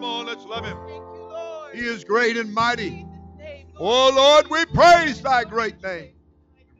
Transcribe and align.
Come 0.00 0.08
on, 0.08 0.24
let's 0.24 0.46
love 0.46 0.64
him. 0.64 0.78
Thank 0.86 1.02
you, 1.14 1.28
Lord. 1.28 1.74
He 1.74 1.82
is 1.82 2.04
great 2.04 2.38
and 2.38 2.54
mighty. 2.54 2.86
In 2.86 2.94
Jesus' 2.94 3.38
name, 3.38 3.66
Oh 3.78 4.10
Lord, 4.16 4.46
we 4.48 4.64
praise 4.74 5.20
thy 5.20 5.44
great 5.44 5.82
name. 5.82 6.14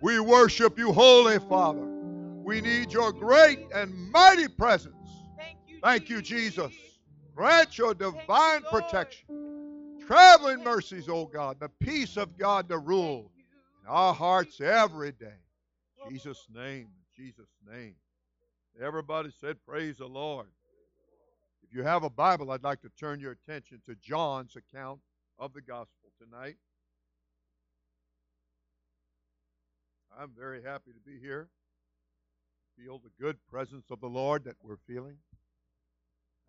We 0.00 0.20
worship 0.20 0.78
you, 0.78 0.90
Holy 0.90 1.38
Father. 1.38 1.86
We 2.42 2.62
need 2.62 2.94
your 2.94 3.12
great 3.12 3.66
and 3.74 3.94
mighty 4.10 4.48
presence. 4.48 4.94
Thank 5.82 6.08
you, 6.08 6.22
Jesus. 6.22 6.72
Grant 7.36 7.76
your 7.76 7.92
divine 7.92 8.62
protection, 8.62 9.26
traveling 10.06 10.64
mercies, 10.64 11.06
O 11.10 11.26
God, 11.26 11.60
the 11.60 11.68
peace 11.68 12.16
of 12.16 12.38
God 12.38 12.70
to 12.70 12.78
rule 12.78 13.30
in 13.82 13.86
our 13.86 14.14
hearts 14.14 14.62
every 14.62 15.12
day. 15.12 15.36
Jesus' 16.08 16.46
name, 16.54 16.88
Jesus' 17.14 17.54
name. 17.70 17.96
Everybody 18.82 19.30
said, 19.42 19.58
Praise 19.66 19.98
the 19.98 20.06
Lord. 20.06 20.46
If 21.70 21.76
you 21.76 21.84
have 21.84 22.02
a 22.02 22.10
Bible, 22.10 22.50
I'd 22.50 22.64
like 22.64 22.80
to 22.80 22.90
turn 22.98 23.20
your 23.20 23.30
attention 23.30 23.80
to 23.86 23.94
John's 23.94 24.56
account 24.56 24.98
of 25.38 25.52
the 25.52 25.60
gospel 25.60 26.10
tonight. 26.18 26.56
I'm 30.18 30.32
very 30.36 30.64
happy 30.64 30.90
to 30.90 30.98
be 30.98 31.20
here. 31.20 31.48
Feel 32.76 32.98
the 32.98 33.12
good 33.22 33.36
presence 33.48 33.86
of 33.90 34.00
the 34.00 34.08
Lord 34.08 34.42
that 34.44 34.56
we're 34.60 34.78
feeling. 34.88 35.18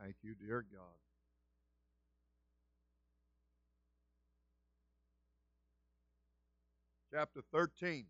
Thank 0.01 0.15
you, 0.23 0.33
dear 0.33 0.65
God. 0.73 0.81
Chapter 7.13 7.41
13. 7.51 8.05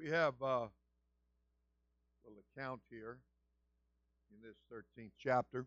We 0.00 0.08
have 0.08 0.34
uh, 0.40 0.46
a 0.46 0.70
little 2.24 2.42
account 2.56 2.80
here 2.88 3.18
in 4.30 4.38
this 4.40 4.56
13th 4.72 5.10
chapter. 5.22 5.66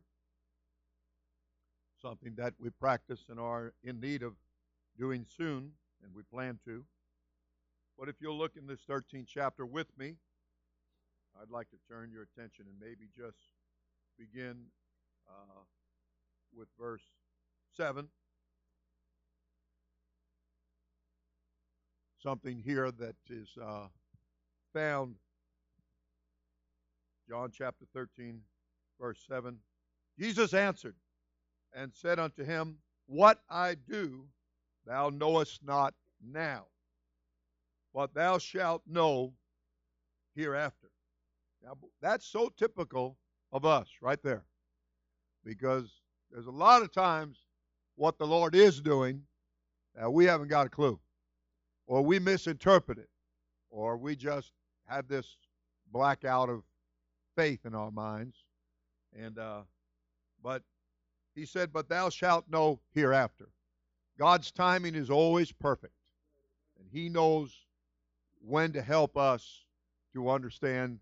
Something 2.01 2.33
that 2.37 2.53
we 2.59 2.71
practice 2.71 3.25
and 3.29 3.39
are 3.39 3.73
in 3.83 3.99
need 3.99 4.23
of 4.23 4.33
doing 4.97 5.27
soon, 5.37 5.73
and 6.03 6.15
we 6.15 6.23
plan 6.23 6.57
to. 6.65 6.83
But 7.99 8.09
if 8.09 8.15
you'll 8.19 8.37
look 8.37 8.53
in 8.57 8.65
this 8.65 8.79
13th 8.89 9.27
chapter 9.27 9.67
with 9.67 9.95
me, 9.99 10.15
I'd 11.39 11.51
like 11.51 11.69
to 11.69 11.77
turn 11.87 12.09
your 12.11 12.23
attention 12.23 12.65
and 12.67 12.79
maybe 12.79 13.09
just 13.15 13.37
begin 14.17 14.55
uh, 15.29 15.61
with 16.57 16.69
verse 16.79 17.03
7. 17.77 18.07
Something 22.23 22.57
here 22.57 22.89
that 22.89 23.15
is 23.29 23.49
uh, 23.61 23.89
found, 24.73 25.16
John 27.29 27.52
chapter 27.52 27.85
13, 27.93 28.41
verse 28.99 29.23
7. 29.27 29.57
Jesus 30.19 30.53
answered 30.53 30.95
and 31.75 31.91
said 31.93 32.19
unto 32.19 32.43
him, 32.43 32.77
What 33.05 33.41
I 33.49 33.75
do 33.75 34.25
thou 34.85 35.09
knowest 35.09 35.63
not 35.63 35.94
now, 36.21 36.66
but 37.94 38.13
thou 38.13 38.38
shalt 38.38 38.81
know 38.88 39.33
hereafter. 40.35 40.89
Now, 41.63 41.77
that's 42.01 42.25
so 42.25 42.49
typical 42.49 43.17
of 43.51 43.66
us 43.66 43.88
right 44.01 44.21
there 44.21 44.44
because 45.45 46.01
there's 46.31 46.47
a 46.47 46.51
lot 46.51 46.81
of 46.81 46.91
times 46.91 47.38
what 47.95 48.17
the 48.17 48.27
Lord 48.27 48.55
is 48.55 48.81
doing 48.81 49.21
that 49.95 50.11
we 50.11 50.25
haven't 50.25 50.47
got 50.47 50.66
a 50.66 50.69
clue, 50.69 50.99
or 51.85 52.01
we 52.01 52.19
misinterpret 52.19 52.97
it, 52.97 53.09
or 53.69 53.95
we 53.97 54.16
just 54.16 54.51
have 54.88 55.07
this 55.07 55.38
blackout 55.91 56.49
of 56.49 56.63
faith 57.35 57.66
in 57.66 57.75
our 57.75 57.91
minds. 57.91 58.35
And 59.17 59.38
uh, 59.38 59.61
but 60.44 60.63
he 61.35 61.45
said, 61.45 61.71
"But 61.71 61.89
thou 61.89 62.09
shalt 62.09 62.49
know 62.49 62.79
hereafter." 62.93 63.49
God's 64.17 64.51
timing 64.51 64.95
is 64.95 65.09
always 65.09 65.51
perfect, 65.51 65.95
and 66.79 66.88
He 66.91 67.09
knows 67.09 67.66
when 68.39 68.73
to 68.73 68.81
help 68.81 69.17
us 69.17 69.63
to 70.13 70.29
understand 70.29 70.99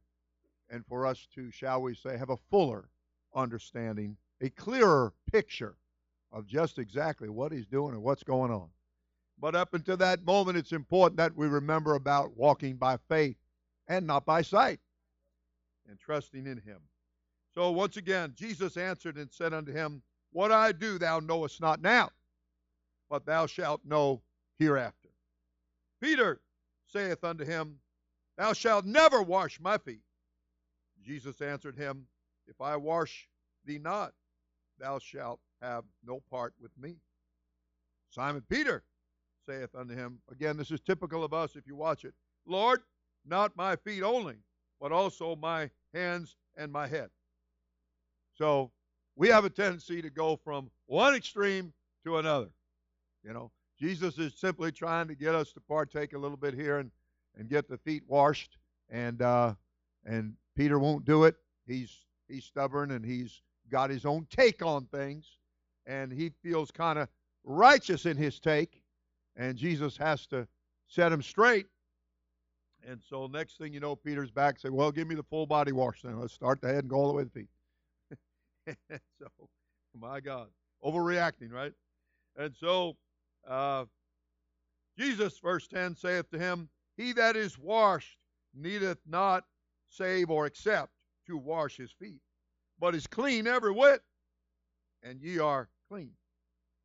and 0.69 0.85
for 0.85 1.05
us 1.05 1.27
to, 1.35 1.51
shall 1.51 1.81
we 1.81 1.93
say, 1.93 2.17
have 2.17 2.29
a 2.29 2.37
fuller 2.37 2.87
understanding, 3.35 4.15
a 4.39 4.49
clearer 4.49 5.11
picture 5.29 5.75
of 6.31 6.47
just 6.47 6.79
exactly 6.79 7.27
what 7.27 7.51
He's 7.51 7.65
doing 7.65 7.93
and 7.93 8.03
what's 8.03 8.23
going 8.23 8.51
on. 8.51 8.69
But 9.37 9.55
up 9.55 9.73
until 9.73 9.97
that 9.97 10.23
moment, 10.23 10.57
it's 10.57 10.71
important 10.71 11.17
that 11.17 11.35
we 11.35 11.47
remember 11.47 11.95
about 11.95 12.37
walking 12.37 12.77
by 12.77 12.97
faith 13.09 13.35
and 13.91 14.07
not 14.07 14.25
by 14.25 14.41
sight 14.41 14.79
and 15.89 15.99
trusting 15.99 16.47
in 16.47 16.57
Him. 16.57 16.79
So 17.53 17.71
once 17.71 17.97
again, 17.97 18.33
Jesus 18.37 18.77
answered 18.77 19.17
and 19.17 19.29
said 19.29 19.53
unto 19.53 19.73
him, 19.73 20.01
What 20.31 20.53
I 20.53 20.71
do 20.71 20.97
thou 20.97 21.19
knowest 21.19 21.59
not 21.59 21.81
now, 21.81 22.09
but 23.09 23.25
thou 23.25 23.45
shalt 23.45 23.81
know 23.83 24.21
hereafter. 24.57 25.09
Peter 26.01 26.39
saith 26.87 27.25
unto 27.25 27.43
him, 27.43 27.79
Thou 28.37 28.53
shalt 28.53 28.85
never 28.85 29.21
wash 29.21 29.59
my 29.59 29.77
feet. 29.77 30.03
Jesus 31.03 31.41
answered 31.41 31.75
him, 31.75 32.05
If 32.47 32.61
I 32.61 32.77
wash 32.77 33.27
thee 33.65 33.79
not, 33.79 34.13
thou 34.79 34.99
shalt 34.99 35.41
have 35.61 35.83
no 36.05 36.21
part 36.31 36.53
with 36.61 36.71
me. 36.77 36.95
Simon 38.09 38.43
Peter 38.49 38.83
saith 39.45 39.75
unto 39.75 39.93
him, 39.93 40.19
again, 40.31 40.55
this 40.55 40.71
is 40.71 40.79
typical 40.79 41.25
of 41.25 41.33
us 41.33 41.57
if 41.57 41.67
you 41.67 41.75
watch 41.75 42.05
it, 42.05 42.13
Lord, 42.45 42.81
not 43.25 43.55
my 43.55 43.75
feet 43.75 44.03
only, 44.03 44.35
but 44.79 44.91
also 44.91 45.35
my 45.35 45.69
hands 45.93 46.35
and 46.57 46.71
my 46.71 46.87
head. 46.87 47.09
So 48.33 48.71
we 49.15 49.29
have 49.29 49.45
a 49.45 49.49
tendency 49.49 50.01
to 50.01 50.09
go 50.09 50.35
from 50.35 50.69
one 50.87 51.15
extreme 51.15 51.73
to 52.05 52.17
another. 52.17 52.49
You 53.23 53.33
know, 53.33 53.51
Jesus 53.79 54.17
is 54.17 54.33
simply 54.33 54.71
trying 54.71 55.07
to 55.07 55.15
get 55.15 55.35
us 55.35 55.51
to 55.53 55.59
partake 55.59 56.13
a 56.13 56.17
little 56.17 56.37
bit 56.37 56.53
here 56.53 56.79
and, 56.79 56.91
and 57.37 57.49
get 57.49 57.67
the 57.67 57.77
feet 57.77 58.03
washed, 58.07 58.57
and 58.89 59.21
uh, 59.21 59.53
and 60.05 60.33
Peter 60.55 60.79
won't 60.79 61.05
do 61.05 61.25
it. 61.25 61.35
He's 61.67 62.05
he's 62.27 62.45
stubborn 62.45 62.91
and 62.91 63.05
he's 63.05 63.41
got 63.69 63.89
his 63.89 64.05
own 64.05 64.27
take 64.29 64.65
on 64.65 64.85
things, 64.85 65.37
and 65.85 66.11
he 66.11 66.31
feels 66.43 66.71
kind 66.71 66.99
of 66.99 67.07
righteous 67.43 68.05
in 68.05 68.17
his 68.17 68.39
take, 68.39 68.81
and 69.35 69.57
Jesus 69.57 69.97
has 69.97 70.25
to 70.27 70.47
set 70.87 71.11
him 71.11 71.21
straight. 71.21 71.67
And 72.87 73.01
so 73.07 73.27
next 73.27 73.57
thing 73.57 73.73
you 73.73 73.79
know, 73.79 73.95
Peter's 73.95 74.31
back. 74.31 74.59
Say, 74.59 74.69
well, 74.69 74.91
give 74.91 75.07
me 75.07 75.15
the 75.15 75.23
full 75.23 75.45
body 75.45 75.71
wash 75.71 76.01
then. 76.01 76.19
Let's 76.19 76.33
start 76.33 76.61
the 76.61 76.67
head 76.67 76.79
and 76.79 76.89
go 76.89 76.97
all 76.97 77.07
the 77.07 77.13
way 77.13 77.23
to 77.23 77.29
the 77.29 77.39
feet. 77.39 78.77
so, 79.19 79.27
my 79.99 80.19
God, 80.19 80.47
overreacting, 80.83 81.51
right? 81.51 81.73
And 82.37 82.55
so, 82.55 82.95
uh, 83.47 83.85
Jesus, 84.97 85.37
verse 85.39 85.67
10, 85.67 85.95
saith 85.95 86.29
to 86.31 86.39
him, 86.39 86.69
He 86.97 87.13
that 87.13 87.35
is 87.35 87.57
washed 87.57 88.17
needeth 88.53 88.99
not 89.05 89.45
save 89.89 90.29
or 90.29 90.45
except 90.45 90.91
to 91.27 91.37
wash 91.37 91.77
his 91.77 91.91
feet, 91.91 92.21
but 92.79 92.95
is 92.95 93.07
clean 93.07 93.47
every 93.47 93.71
whit, 93.71 94.01
and 95.03 95.21
ye 95.21 95.39
are 95.39 95.69
clean, 95.89 96.11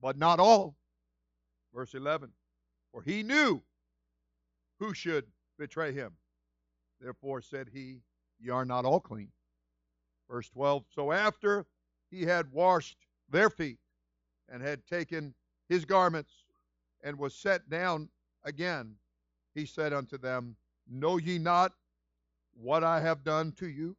but 0.00 0.18
not 0.18 0.40
all. 0.40 0.76
Verse 1.74 1.94
11, 1.94 2.30
For 2.92 3.02
he 3.02 3.22
knew 3.22 3.62
who 4.78 4.94
should 4.94 5.24
betray 5.58 5.92
him. 5.92 6.12
Therefore 7.00 7.40
said 7.40 7.68
he, 7.72 8.00
Ye 8.38 8.50
are 8.50 8.64
not 8.64 8.84
all 8.84 9.00
clean. 9.00 9.30
Verse 10.30 10.48
12, 10.50 10.84
So 10.94 11.12
after 11.12 11.66
he 12.10 12.22
had 12.22 12.52
washed 12.52 12.98
their 13.28 13.50
feet, 13.50 13.78
and 14.48 14.62
had 14.62 14.86
taken 14.86 15.34
his 15.68 15.84
garments, 15.84 16.44
and 17.02 17.18
was 17.18 17.34
set 17.34 17.68
down 17.68 18.08
again, 18.44 18.96
he 19.54 19.66
said 19.66 19.92
unto 19.92 20.18
them, 20.18 20.56
Know 20.88 21.16
ye 21.16 21.38
not 21.38 21.72
what 22.54 22.84
I 22.84 23.00
have 23.00 23.24
done 23.24 23.52
to 23.52 23.68
you? 23.68 23.96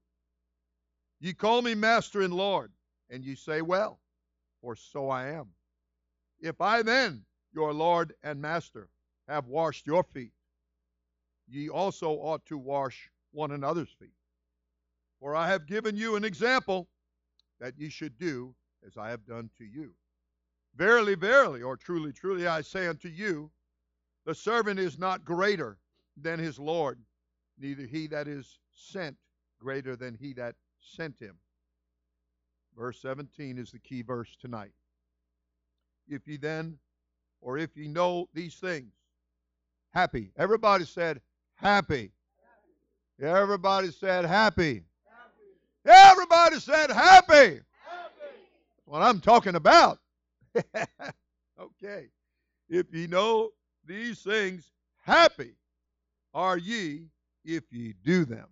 Ye 1.19 1.33
call 1.33 1.61
me 1.61 1.75
Master 1.75 2.21
and 2.21 2.33
Lord, 2.33 2.71
and 3.09 3.23
ye 3.23 3.35
say, 3.35 3.61
Well, 3.61 3.99
for 4.61 4.75
so 4.75 5.09
I 5.09 5.27
am. 5.27 5.47
If 6.39 6.61
I 6.61 6.81
then, 6.81 7.25
your 7.53 7.73
Lord 7.73 8.13
and 8.23 8.41
Master, 8.41 8.89
have 9.27 9.47
washed 9.47 9.87
your 9.87 10.03
feet, 10.03 10.31
ye 11.47 11.69
also 11.69 12.11
ought 12.11 12.45
to 12.45 12.57
wash 12.57 13.09
one 13.31 13.51
another's 13.51 13.95
feet. 13.99 14.13
For 15.19 15.35
I 15.35 15.47
have 15.47 15.65
given 15.65 15.95
you 15.95 16.15
an 16.15 16.23
example 16.23 16.87
that 17.59 17.77
ye 17.77 17.89
should 17.89 18.17
do 18.17 18.53
as 18.85 18.97
I 18.97 19.09
have 19.09 19.25
done 19.25 19.49
to 19.57 19.65
you. 19.65 19.93
Verily, 20.75 21.15
verily, 21.15 21.63
or 21.63 21.75
truly, 21.75 22.13
truly, 22.13 22.47
I 22.47 22.61
say 22.61 22.87
unto 22.87 23.07
you, 23.07 23.49
the 24.25 24.35
servant 24.35 24.79
is 24.79 24.99
not 24.99 25.25
greater 25.25 25.79
than 26.21 26.37
his 26.39 26.59
Lord, 26.59 26.99
neither 27.57 27.83
he 27.83 28.07
that 28.07 28.27
is 28.27 28.59
sent 28.73 29.17
greater 29.59 29.95
than 29.95 30.13
he 30.13 30.33
that 30.33 30.55
sent 30.79 31.17
him. 31.19 31.35
verse 32.77 33.01
17 33.01 33.57
is 33.57 33.71
the 33.71 33.79
key 33.79 34.03
verse 34.03 34.35
tonight. 34.39 34.73
If 36.07 36.27
ye 36.27 36.37
then, 36.37 36.77
or 37.41 37.57
if 37.57 37.75
ye 37.75 37.87
know 37.87 38.29
these 38.33 38.55
things, 38.55 38.93
happy. 39.93 40.31
Everybody 40.37 40.85
said 40.85 41.21
happy. 41.57 42.11
Everybody 43.21 43.91
said 43.91 44.25
happy. 44.25 44.83
Everybody 45.85 46.59
said 46.59 46.91
happy. 46.91 47.59
What 48.85 49.01
I'm 49.01 49.19
talking 49.19 49.55
about. 49.55 49.99
okay. 51.59 52.07
If 52.69 52.93
ye 52.93 53.07
know 53.07 53.51
these 53.85 54.19
things, 54.19 54.71
happy 55.03 55.55
are 56.33 56.57
ye 56.57 57.07
if 57.43 57.63
ye 57.71 57.93
do 58.03 58.25
them. 58.25 58.47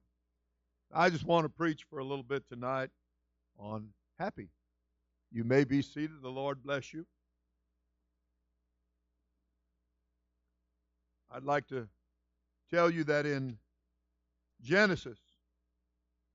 I 0.94 1.10
just 1.10 1.26
want 1.26 1.46
to 1.46 1.50
preach 1.50 1.86
for 1.90 2.00
a 2.00 2.04
little 2.04 2.24
bit 2.24 2.48
tonight 2.50 2.90
on 3.60 3.90
happy. 4.18 4.50
You 5.32 5.44
may 5.44 5.64
be 5.64 5.82
seated. 5.82 6.22
The 6.22 6.30
Lord 6.30 6.64
bless 6.64 6.94
you. 6.94 7.06
I'd 11.32 11.44
like 11.44 11.68
to 11.68 11.88
tell 12.72 12.90
you 12.90 13.04
that 13.06 13.26
in 13.26 13.58
Genesis, 14.62 15.20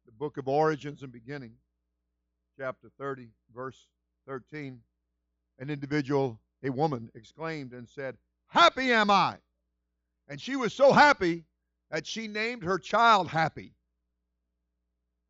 the 0.07 0.13
book 0.13 0.37
of 0.37 0.49
origins 0.49 1.03
and 1.03 1.13
beginning, 1.13 1.53
chapter 2.59 2.91
30, 2.99 3.29
verse 3.55 3.87
13, 4.27 4.81
an 5.59 5.71
individual, 5.71 6.41
a 6.63 6.71
woman, 6.71 7.11
exclaimed 7.15 7.73
and 7.73 7.89
said, 7.89 8.17
Happy 8.49 8.93
am 8.93 9.11
I. 9.11 9.37
And 10.29 10.41
she 10.41 10.57
was 10.57 10.73
so 10.73 10.93
happy 10.93 11.45
that 11.91 12.07
she 12.07 12.29
named 12.29 12.63
her 12.63 12.79
child 12.79 13.29
Happy. 13.29 13.73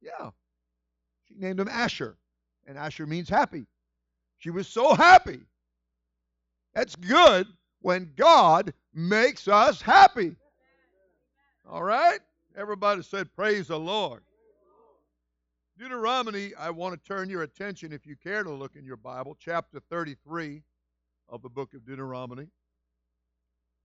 Yeah. 0.01 0.31
She 1.27 1.35
named 1.37 1.61
him 1.61 1.69
Asher, 1.69 2.17
and 2.67 2.77
Asher 2.77 3.07
means 3.07 3.29
happy. 3.29 3.67
She 4.39 4.51
was 4.51 4.67
so 4.67 4.95
happy. 4.95 5.41
That's 6.75 6.97
good 6.97 7.47
when 7.81 8.13
God 8.17 8.73
makes 8.95 9.49
us 9.49 9.83
happy. 9.83 10.37
All 11.71 11.85
right? 11.85 12.19
Everybody 12.57 13.03
said, 13.03 13.33
Praise 13.37 13.69
the 13.69 13.79
Lord. 13.79 14.23
Deuteronomy, 15.79 16.53
I 16.57 16.69
want 16.71 17.01
to 17.01 17.09
turn 17.09 17.31
your 17.31 17.43
attention, 17.43 17.93
if 17.93 18.07
you 18.07 18.17
care 18.17 18.43
to 18.43 18.51
look 18.51 18.75
in 18.75 18.85
your 18.85 18.97
Bible, 18.97 19.37
chapter 19.39 19.79
33 19.89 20.63
of 21.29 21.43
the 21.43 21.49
book 21.49 21.73
of 21.73 21.87
Deuteronomy, 21.87 22.49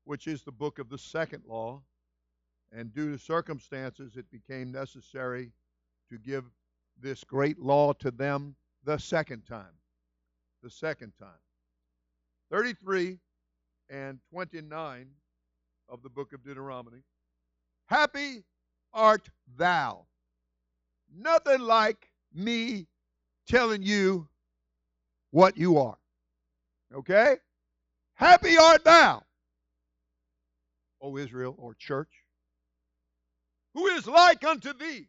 which 0.04 0.26
is 0.26 0.42
the 0.42 0.52
book 0.52 0.80
of 0.80 0.90
the 0.90 0.98
second 0.98 1.44
law. 1.48 1.80
And 2.72 2.92
due 2.92 3.12
to 3.12 3.24
circumstances, 3.24 4.18
it 4.18 4.26
became 4.32 4.72
necessary 4.72 5.52
to 6.10 6.18
give 6.18 6.44
this 7.00 7.24
great 7.24 7.60
law 7.60 7.94
to 7.94 8.10
them 8.10 8.56
the 8.84 8.98
second 8.98 9.44
time. 9.46 9.78
The 10.64 10.72
second 10.72 11.14
time. 11.20 11.30
33 12.52 13.20
and 13.92 14.20
29 14.32 15.08
of 15.88 16.02
the 16.02 16.10
book 16.10 16.34
of 16.34 16.44
Deuteronomy. 16.44 17.04
Happy 17.88 18.44
art 18.94 19.30
thou. 19.58 20.06
Nothing 21.16 21.62
like 21.62 22.10
me 22.34 22.88
telling 23.48 23.84
you 23.84 24.28
what 25.32 25.58
you 25.58 25.78
are. 25.78 25.98
Okay? 26.94 27.38
Happy 28.16 28.58
art 28.58 28.84
thou, 28.84 29.22
O 31.02 31.18
Israel 31.18 31.56
or 31.58 31.74
church, 31.76 32.10
who 33.74 33.88
is 33.88 34.08
like 34.08 34.44
unto 34.46 34.74
thee, 34.74 35.08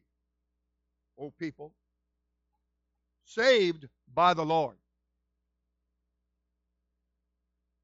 O 1.19 1.32
people, 1.38 1.73
saved 3.25 3.87
by 4.12 4.34
the 4.34 4.44
Lord. 4.44 4.76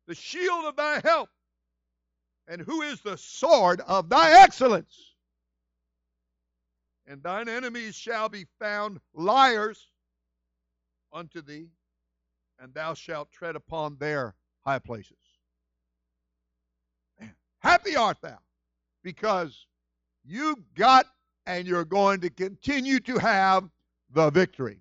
The 0.09 0.15
shield 0.17 0.65
of 0.65 0.77
thy 0.77 1.01
help, 1.05 1.29
and 2.49 2.61
who 2.61 2.83
is 2.83 3.01
the 3.01 3.17
sword 3.17 3.81
of 3.87 4.09
thy 4.09 4.43
excellence. 4.43 5.15
And 7.07 7.23
thine 7.23 7.49
enemies 7.49 7.95
shall 7.95 8.29
be 8.29 8.47
found 8.61 9.01
liars 9.15 9.89
unto 11.13 11.43
thee, 11.43 11.69
and 12.61 12.73
thou 12.73 12.95
shalt 12.95 13.33
tread 13.33 13.57
upon 13.57 13.97
their 13.99 14.35
high 14.65 14.79
places. 14.79 15.17
Happy 17.59 17.97
art 17.97 18.19
thou, 18.23 18.39
because 19.03 19.67
you 20.25 20.57
got 20.75 21.07
and 21.47 21.67
you're 21.67 21.85
going 21.85 22.21
to 22.21 22.31
continue 22.31 23.01
to 23.01 23.19
have 23.19 23.69
the 24.13 24.31
victory. 24.31 24.79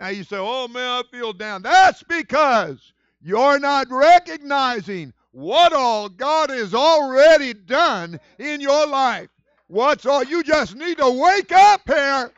Now 0.00 0.08
you 0.08 0.24
say, 0.24 0.36
oh 0.38 0.68
man, 0.68 0.82
I 0.82 1.02
feel 1.10 1.32
down. 1.32 1.62
That's 1.62 2.02
because 2.02 2.92
you're 3.20 3.58
not 3.58 3.88
recognizing 3.90 5.12
what 5.32 5.72
all 5.72 6.08
God 6.08 6.50
has 6.50 6.74
already 6.74 7.54
done 7.54 8.18
in 8.38 8.60
your 8.60 8.86
life. 8.86 9.28
What's 9.66 10.06
all? 10.06 10.24
You 10.24 10.42
just 10.42 10.74
need 10.74 10.98
to 10.98 11.10
wake 11.10 11.52
up 11.52 11.82
here. 11.86 12.32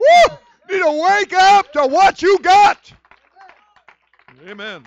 Woo! 0.00 0.36
Need 0.68 0.82
to 0.82 1.02
wake 1.02 1.32
up 1.32 1.72
to 1.72 1.86
what 1.86 2.22
you 2.22 2.38
got. 2.40 2.92
Amen. 4.46 4.84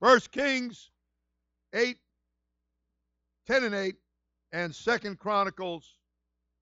First 0.00 0.30
Kings 0.30 0.90
8, 1.74 1.96
10 3.46 3.64
and 3.64 3.74
8, 3.74 3.96
and 4.52 4.74
Second 4.74 5.18
Chronicles 5.18 5.98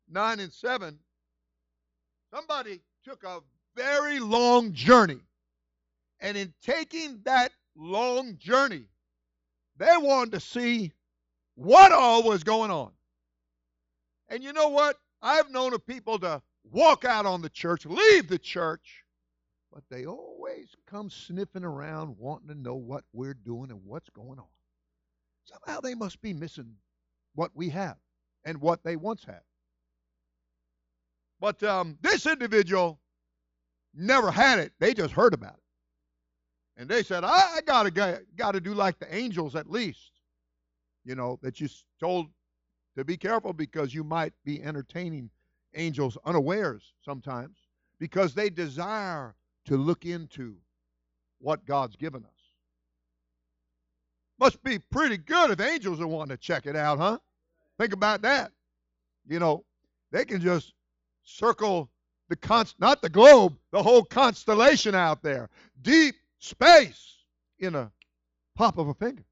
9 0.08 0.40
and 0.40 0.52
7. 0.52 0.98
Somebody 2.32 2.80
took 3.04 3.22
a 3.24 3.40
very 3.76 4.18
long 4.20 4.72
journey. 4.72 5.20
And 6.20 6.36
in 6.36 6.54
taking 6.62 7.20
that 7.24 7.52
long 7.76 8.36
journey, 8.38 8.86
they 9.78 9.96
wanted 9.98 10.32
to 10.32 10.40
see 10.40 10.92
what 11.54 11.92
all 11.92 12.22
was 12.22 12.44
going 12.44 12.70
on. 12.70 12.92
And 14.28 14.42
you 14.42 14.52
know 14.52 14.68
what? 14.68 14.96
I've 15.22 15.50
known 15.50 15.74
of 15.74 15.86
people 15.86 16.18
to 16.20 16.42
walk 16.70 17.04
out 17.04 17.26
on 17.26 17.42
the 17.42 17.48
church, 17.48 17.86
leave 17.86 18.28
the 18.28 18.38
church, 18.38 19.04
but 19.72 19.82
they 19.90 20.06
always 20.06 20.68
come 20.86 21.10
sniffing 21.10 21.64
around 21.64 22.16
wanting 22.18 22.48
to 22.48 22.54
know 22.54 22.76
what 22.76 23.04
we're 23.12 23.34
doing 23.34 23.70
and 23.70 23.80
what's 23.84 24.08
going 24.10 24.38
on. 24.38 24.46
Somehow 25.44 25.80
they 25.80 25.94
must 25.94 26.22
be 26.22 26.32
missing 26.32 26.74
what 27.34 27.50
we 27.54 27.68
have 27.70 27.96
and 28.44 28.60
what 28.60 28.82
they 28.82 28.96
once 28.96 29.24
had. 29.24 29.40
But 31.40 31.62
um, 31.62 31.98
this 32.00 32.26
individual 32.26 32.98
never 33.94 34.30
had 34.30 34.58
it. 34.58 34.72
They 34.78 34.94
just 34.94 35.12
heard 35.12 35.34
about 35.34 35.54
it. 35.54 35.60
And 36.76 36.88
they 36.88 37.02
said, 37.02 37.24
I, 37.24 37.56
I 37.56 37.60
gotta 37.64 38.22
gotta 38.36 38.60
do 38.60 38.74
like 38.74 38.98
the 38.98 39.14
angels 39.14 39.54
at 39.54 39.70
least. 39.70 40.10
You 41.04 41.14
know, 41.14 41.38
that 41.42 41.60
you 41.60 41.68
told 42.00 42.26
to 42.96 43.04
be 43.04 43.16
careful 43.16 43.52
because 43.52 43.94
you 43.94 44.04
might 44.04 44.32
be 44.44 44.62
entertaining 44.62 45.30
angels 45.74 46.16
unawares 46.24 46.92
sometimes 47.04 47.58
because 47.98 48.34
they 48.34 48.50
desire 48.50 49.34
to 49.66 49.76
look 49.76 50.04
into 50.04 50.56
what 51.40 51.66
God's 51.66 51.96
given 51.96 52.24
us. 52.24 52.30
Must 54.38 54.62
be 54.64 54.78
pretty 54.78 55.16
good 55.16 55.50
if 55.50 55.60
angels 55.60 56.00
are 56.00 56.06
wanting 56.06 56.36
to 56.36 56.42
check 56.42 56.66
it 56.66 56.76
out, 56.76 56.98
huh? 56.98 57.18
Think 57.78 57.92
about 57.92 58.22
that. 58.22 58.52
You 59.26 59.38
know, 59.38 59.64
they 60.10 60.24
can 60.24 60.40
just 60.40 60.72
circle 61.22 61.90
the 62.34 62.48
const 62.48 62.74
not 62.80 63.00
the 63.00 63.08
globe, 63.08 63.56
the 63.70 63.80
whole 63.80 64.02
constellation 64.02 64.94
out 64.94 65.22
there. 65.22 65.48
Deep 65.82 66.16
space 66.40 67.18
in 67.60 67.76
a 67.76 67.92
pop 68.56 68.76
of 68.76 68.88
a 68.88 68.94
finger. 68.94 69.24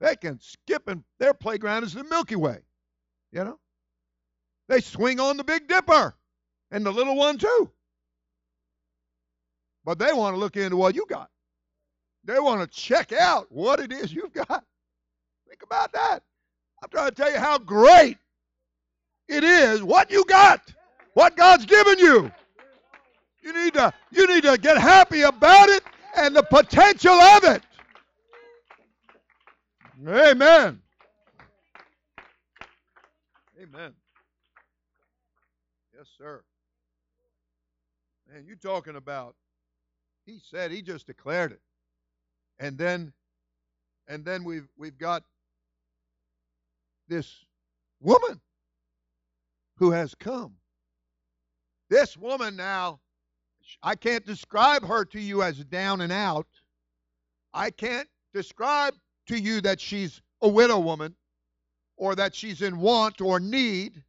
They 0.00 0.16
can 0.16 0.40
skip 0.40 0.88
and 0.88 1.04
their 1.20 1.34
playground 1.34 1.84
is 1.84 1.94
the 1.94 2.02
Milky 2.02 2.34
Way. 2.34 2.58
You 3.30 3.44
know? 3.44 3.58
They 4.68 4.80
swing 4.80 5.20
on 5.20 5.36
the 5.36 5.44
Big 5.44 5.68
Dipper 5.68 6.14
and 6.72 6.84
the 6.84 6.90
little 6.90 7.14
one 7.14 7.38
too. 7.38 7.70
But 9.84 10.00
they 10.00 10.12
want 10.12 10.34
to 10.34 10.40
look 10.40 10.56
into 10.56 10.76
what 10.76 10.96
you 10.96 11.06
got. 11.08 11.30
They 12.24 12.40
want 12.40 12.60
to 12.60 12.78
check 12.78 13.12
out 13.12 13.46
what 13.50 13.78
it 13.78 13.92
is 13.92 14.12
you've 14.12 14.32
got. 14.32 14.64
Think 15.48 15.62
about 15.62 15.92
that. 15.92 16.24
I'm 16.82 16.90
trying 16.90 17.10
to 17.10 17.14
tell 17.14 17.30
you 17.30 17.38
how 17.38 17.58
great 17.58 18.18
it 19.28 19.44
is 19.44 19.82
what 19.82 20.10
you 20.10 20.24
got, 20.24 20.74
what 21.14 21.36
God's 21.36 21.66
given 21.66 21.98
you. 21.98 22.30
You 23.42 23.52
need 23.52 23.74
to 23.74 23.92
you 24.10 24.26
need 24.26 24.42
to 24.44 24.58
get 24.58 24.76
happy 24.78 25.22
about 25.22 25.68
it 25.68 25.82
and 26.16 26.34
the 26.36 26.42
potential 26.42 27.12
of 27.12 27.44
it. 27.44 27.62
Amen. 30.06 30.80
Amen. 33.62 33.92
Yes, 35.96 36.06
sir. 36.16 36.42
Man, 38.32 38.44
you 38.46 38.56
talking 38.56 38.96
about 38.96 39.34
he 40.24 40.40
said 40.50 40.70
he 40.70 40.82
just 40.82 41.06
declared 41.06 41.52
it. 41.52 41.60
And 42.58 42.76
then 42.76 43.12
and 44.06 44.24
then 44.24 44.44
we've 44.44 44.68
we've 44.76 44.98
got 44.98 45.24
this 47.08 47.44
woman 48.00 48.40
who 49.76 49.90
has 49.90 50.14
come. 50.14 50.59
This 51.90 52.16
woman 52.16 52.54
now, 52.54 53.00
I 53.82 53.96
can't 53.96 54.24
describe 54.24 54.86
her 54.86 55.04
to 55.06 55.20
you 55.20 55.42
as 55.42 55.58
down 55.64 56.00
and 56.00 56.12
out. 56.12 56.46
I 57.52 57.70
can't 57.70 58.08
describe 58.32 58.94
to 59.26 59.36
you 59.36 59.60
that 59.62 59.80
she's 59.80 60.22
a 60.40 60.48
widow 60.48 60.78
woman 60.78 61.16
or 61.96 62.14
that 62.14 62.34
she's 62.34 62.62
in 62.62 62.78
want 62.78 63.20
or 63.20 63.40
need. 63.40 64.04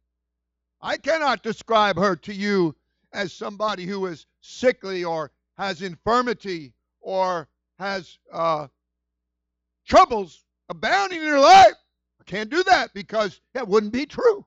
I 0.80 0.96
cannot 0.96 1.42
describe 1.42 1.96
her 1.96 2.14
to 2.16 2.32
you 2.32 2.76
as 3.12 3.32
somebody 3.32 3.84
who 3.84 4.06
is 4.06 4.26
sickly 4.40 5.02
or 5.02 5.32
has 5.58 5.82
infirmity 5.82 6.72
or 7.00 7.48
has 7.80 8.16
uh, 8.32 8.68
troubles 9.84 10.44
abounding 10.68 11.20
in 11.20 11.26
her 11.26 11.40
life. 11.40 11.74
I 12.20 12.24
can't 12.26 12.48
do 12.48 12.62
that 12.62 12.94
because 12.94 13.40
that 13.54 13.66
wouldn't 13.66 13.92
be 13.92 14.06
true. 14.06 14.46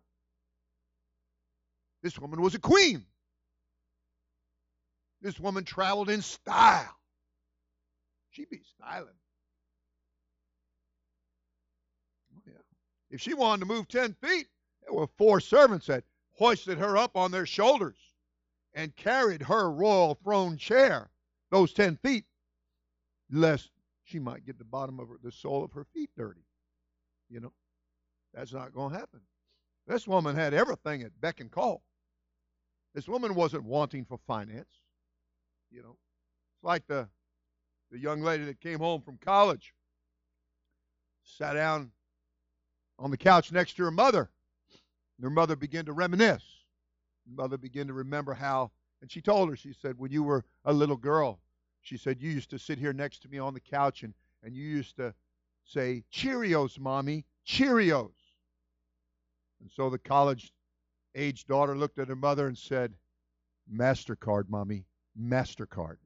This 2.01 2.17
woman 2.17 2.41
was 2.41 2.55
a 2.55 2.59
queen. 2.59 3.05
This 5.25 5.39
woman 5.39 5.63
traveled 5.63 6.11
in 6.11 6.21
style. 6.21 6.95
She 8.29 8.45
be 8.45 8.61
styling. 8.75 9.17
Oh, 12.31 12.41
yeah. 12.45 12.61
If 13.09 13.21
she 13.21 13.33
wanted 13.33 13.61
to 13.61 13.65
move 13.65 13.87
10 13.87 14.13
feet, 14.21 14.45
there 14.83 14.93
were 14.93 15.07
four 15.17 15.39
servants 15.39 15.87
that 15.87 16.03
hoisted 16.33 16.77
her 16.77 16.95
up 16.95 17.17
on 17.17 17.31
their 17.31 17.47
shoulders 17.47 17.97
and 18.75 18.95
carried 18.95 19.41
her 19.41 19.71
royal 19.71 20.13
throne 20.13 20.57
chair 20.57 21.09
those 21.49 21.73
10 21.73 21.97
feet, 22.03 22.25
lest 23.31 23.71
she 24.03 24.19
might 24.19 24.45
get 24.45 24.59
the 24.59 24.63
bottom 24.63 24.99
of 24.99 25.07
her, 25.07 25.15
the 25.23 25.31
sole 25.31 25.63
of 25.63 25.71
her 25.71 25.87
feet 25.91 26.11
dirty. 26.15 26.45
You 27.29 27.39
know, 27.39 27.53
that's 28.31 28.53
not 28.53 28.75
going 28.75 28.93
to 28.93 28.99
happen. 28.99 29.21
This 29.87 30.07
woman 30.07 30.35
had 30.35 30.53
everything 30.53 31.01
at 31.01 31.19
beck 31.19 31.39
and 31.39 31.49
call. 31.49 31.81
This 32.93 33.07
woman 33.07 33.33
wasn't 33.33 33.63
wanting 33.63 34.05
for 34.05 34.19
finance. 34.27 34.84
You 35.75 35.83
know, 35.83 35.97
it's 36.55 36.63
like 36.63 36.87
the 36.87 37.09
the 37.91 37.99
young 37.99 38.21
lady 38.21 38.45
that 38.45 38.61
came 38.61 38.79
home 38.79 39.01
from 39.01 39.17
college, 39.17 39.73
sat 41.23 41.53
down 41.53 41.91
on 42.97 43.11
the 43.11 43.17
couch 43.17 43.51
next 43.51 43.75
to 43.75 43.83
her 43.83 43.91
mother. 43.91 44.29
And 45.17 45.23
her 45.23 45.29
mother 45.29 45.57
began 45.57 45.83
to 45.85 45.91
reminisce. 45.93 46.45
Her 47.27 47.41
mother 47.43 47.57
began 47.57 47.87
to 47.87 47.93
remember 47.93 48.33
how, 48.33 48.71
and 49.01 49.11
she 49.11 49.21
told 49.21 49.49
her, 49.49 49.55
she 49.57 49.73
said, 49.73 49.97
when 49.97 50.11
you 50.11 50.23
were 50.23 50.45
a 50.63 50.71
little 50.71 50.95
girl, 50.95 51.39
she 51.81 51.97
said, 51.97 52.21
you 52.21 52.29
used 52.29 52.49
to 52.51 52.59
sit 52.59 52.79
here 52.79 52.93
next 52.93 53.21
to 53.23 53.29
me 53.29 53.37
on 53.37 53.53
the 53.53 53.59
couch 53.59 54.03
and, 54.03 54.13
and 54.43 54.55
you 54.55 54.63
used 54.63 54.95
to 54.95 55.13
say, 55.65 56.03
Cheerios, 56.11 56.79
mommy, 56.79 57.25
Cheerios. 57.45 58.13
And 59.61 59.69
so 59.75 59.89
the 59.89 59.99
college 59.99 60.53
age 61.15 61.45
daughter 61.45 61.77
looked 61.77 61.99
at 61.99 62.07
her 62.07 62.15
mother 62.15 62.47
and 62.47 62.57
said, 62.57 62.93
MasterCard, 63.73 64.49
mommy, 64.49 64.85
MasterCard. 65.19 65.97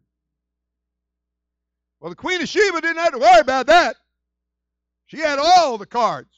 Well, 2.00 2.10
the 2.10 2.16
Queen 2.16 2.42
of 2.42 2.48
Sheba 2.48 2.82
didn't 2.82 2.98
have 2.98 3.14
to 3.14 3.20
worry 3.20 3.40
about 3.40 3.68
that. 3.68 3.96
She 5.08 5.18
had 5.18 5.40
all 5.40 5.78
the 5.78 5.86
cards. 5.86 6.30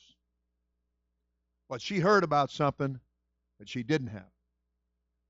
But 1.70 1.82
she 1.82 2.00
heard 2.00 2.24
about 2.24 2.50
something 2.50 3.00
that 3.60 3.70
she 3.70 3.84
didn't 3.84 4.08
have. 4.08 4.32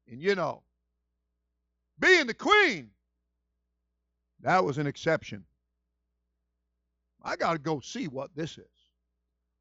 And 0.07 0.21
you 0.21 0.35
know, 0.35 0.63
being 1.99 2.27
the 2.27 2.33
queen, 2.33 2.89
that 4.41 4.63
was 4.63 4.77
an 4.77 4.87
exception. 4.87 5.43
I 7.23 7.35
got 7.35 7.53
to 7.53 7.59
go 7.59 7.79
see 7.79 8.07
what 8.07 8.35
this 8.35 8.57
is. 8.57 8.65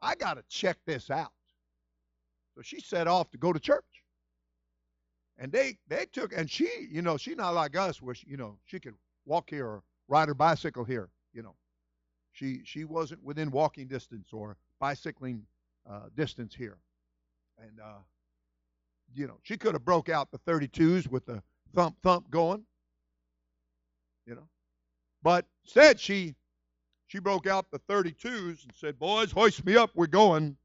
I 0.00 0.14
got 0.14 0.34
to 0.34 0.44
check 0.49 0.78
this 0.87 1.10
out. 1.10 1.32
So 2.54 2.62
she 2.62 2.80
set 2.80 3.06
off 3.06 3.30
to 3.30 3.38
go 3.38 3.52
to 3.52 3.60
church. 3.60 3.84
And 5.40 5.50
they 5.50 5.78
they 5.88 6.04
took 6.12 6.37
and 6.37 6.49
she, 6.50 6.68
you 6.90 7.00
know, 7.00 7.16
she 7.16 7.35
not 7.35 7.54
like 7.54 7.75
us 7.75 8.02
where 8.02 8.14
she, 8.14 8.26
you 8.28 8.37
know, 8.37 8.59
she 8.66 8.78
could 8.78 8.94
walk 9.25 9.49
here 9.49 9.66
or 9.66 9.82
ride 10.06 10.28
her 10.28 10.35
bicycle 10.35 10.85
here, 10.85 11.09
you 11.32 11.42
know. 11.42 11.54
She 12.32 12.61
she 12.64 12.85
wasn't 12.85 13.25
within 13.25 13.50
walking 13.50 13.88
distance 13.88 14.28
or 14.35 14.59
bicycling 14.78 15.47
uh, 15.90 16.11
distance 16.14 16.54
here. 16.54 16.76
And 17.59 17.80
uh, 17.80 18.00
you 19.14 19.26
know, 19.26 19.38
she 19.42 19.56
could 19.56 19.73
have 19.73 19.85
broke 19.85 20.11
out 20.11 20.30
the 20.30 20.38
32s 20.40 21.09
with 21.09 21.25
the 21.25 21.42
thump 21.75 21.97
thump 22.02 22.30
going. 22.30 22.64
You 24.26 24.35
know. 24.35 24.49
But 25.23 25.47
said 25.64 25.99
she 25.99 26.35
she 27.06 27.18
broke 27.18 27.47
out 27.47 27.70
the 27.70 27.80
32s 27.80 28.64
and 28.64 28.73
said, 28.76 28.99
"Boys, 28.99 29.32
hoist 29.32 29.64
me 29.64 29.75
up. 29.75 29.90
We're 29.94 30.06
going 30.06 30.59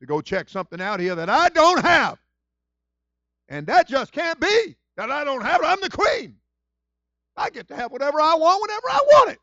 to 0.00 0.06
go 0.06 0.22
check 0.22 0.48
something 0.48 0.80
out 0.80 0.98
here 0.98 1.14
that 1.14 1.28
I 1.28 1.50
don't 1.50 1.82
have." 1.82 2.21
And 3.52 3.66
that 3.66 3.86
just 3.86 4.12
can't 4.12 4.40
be 4.40 4.76
that 4.96 5.10
I 5.10 5.24
don't 5.24 5.42
have 5.42 5.60
it. 5.60 5.66
I'm 5.66 5.80
the 5.82 5.90
queen. 5.90 6.36
I 7.36 7.50
get 7.50 7.68
to 7.68 7.76
have 7.76 7.92
whatever 7.92 8.18
I 8.18 8.34
want 8.34 8.62
whenever 8.62 8.88
I 8.88 8.98
want 9.12 9.30
it. 9.32 9.38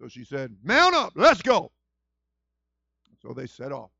So 0.00 0.06
she 0.06 0.24
said, 0.24 0.54
Mount 0.62 0.94
up, 0.94 1.14
let's 1.16 1.42
go. 1.42 1.72
So 3.20 3.32
they 3.32 3.48
set 3.48 3.72
off 3.72 3.90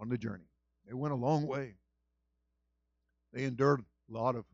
on 0.00 0.08
the 0.08 0.16
journey. 0.16 0.48
They 0.88 0.94
went 0.94 1.12
a 1.12 1.16
long 1.16 1.46
way. 1.46 1.74
They 3.34 3.44
endured 3.44 3.80
a 3.80 4.12
lot 4.12 4.34
of 4.34 4.46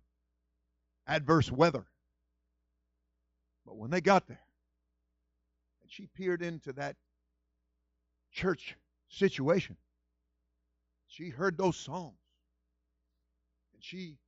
adverse 1.06 1.52
weather. 1.52 1.87
But 3.64 3.76
when 3.76 3.92
they 3.92 4.00
got 4.00 4.26
there, 4.26 4.42
and 5.82 5.90
she 5.90 6.06
peered 6.06 6.42
into 6.42 6.72
that 6.72 6.96
church 8.32 8.75
situation, 9.08 9.76
she 11.18 11.30
heard 11.30 11.58
those 11.58 11.76
songs. 11.76 12.14
And 13.75 13.82
she 13.82 14.18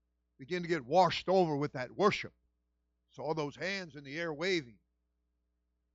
began 0.40 0.62
to 0.62 0.68
get 0.68 0.85
washed 0.85 1.28
over 1.28 1.54
with 1.54 1.73
that 1.75 1.97
worship. 1.97 2.32
Saw 3.14 3.32
those 3.32 3.54
hands 3.54 3.94
in 3.94 4.02
the 4.02 4.18
air 4.18 4.32
waving. 4.32 4.75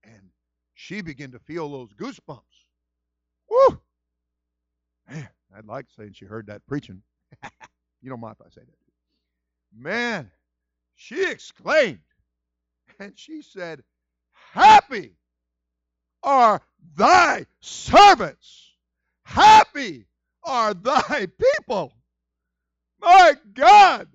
And 0.05 0.29
she 0.73 1.01
began 1.01 1.31
to 1.31 1.39
feel 1.39 1.69
those 1.69 1.91
goosebumps. 1.93 2.39
Woo! 3.49 3.81
Man, 5.09 5.27
I'd 5.55 5.65
like 5.65 5.87
saying 5.97 6.13
she 6.13 6.25
heard 6.25 6.47
that 6.47 6.65
preaching. 6.65 7.01
you 8.01 8.09
don't 8.09 8.21
mind 8.21 8.37
if 8.39 8.45
I 8.45 8.49
say 8.49 8.61
that. 8.65 9.77
Man, 9.77 10.31
she 10.95 11.29
exclaimed. 11.29 11.99
And 12.99 13.11
she 13.15 13.41
said, 13.41 13.83
Happy 14.31 15.11
are 16.23 16.61
thy 16.95 17.45
servants. 17.59 18.71
Happy 19.23 20.05
are 20.45 20.73
thy 20.73 21.27
people. 21.59 21.93
My 23.01 23.33
God. 23.53 24.07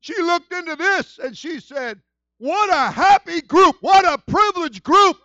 She 0.00 0.20
looked 0.22 0.52
into 0.52 0.76
this 0.76 1.18
and 1.22 1.36
she 1.36 1.60
said, 1.60 2.00
What 2.38 2.70
a 2.70 2.90
happy 2.90 3.40
group. 3.40 3.76
What 3.80 4.04
a 4.04 4.18
privileged 4.30 4.82
group. 4.82 5.16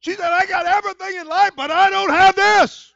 She 0.00 0.14
said, 0.14 0.30
I 0.30 0.46
got 0.46 0.66
everything 0.66 1.20
in 1.20 1.26
life, 1.26 1.52
but 1.56 1.70
I 1.70 1.90
don't 1.90 2.10
have 2.10 2.36
this. 2.36 2.92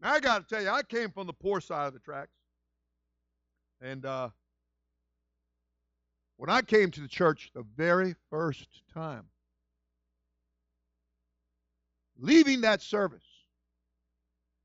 Now, 0.00 0.14
I 0.14 0.20
got 0.20 0.48
to 0.48 0.54
tell 0.54 0.62
you, 0.62 0.70
I 0.70 0.82
came 0.82 1.10
from 1.10 1.26
the 1.26 1.32
poor 1.32 1.60
side 1.60 1.86
of 1.86 1.92
the 1.92 1.98
tracks. 1.98 2.32
And 3.80 4.04
uh, 4.06 4.30
when 6.36 6.48
I 6.48 6.62
came 6.62 6.90
to 6.92 7.00
the 7.00 7.08
church 7.08 7.50
the 7.54 7.64
very 7.76 8.14
first 8.30 8.68
time, 8.94 9.26
leaving 12.18 12.62
that 12.62 12.82
service, 12.82 13.24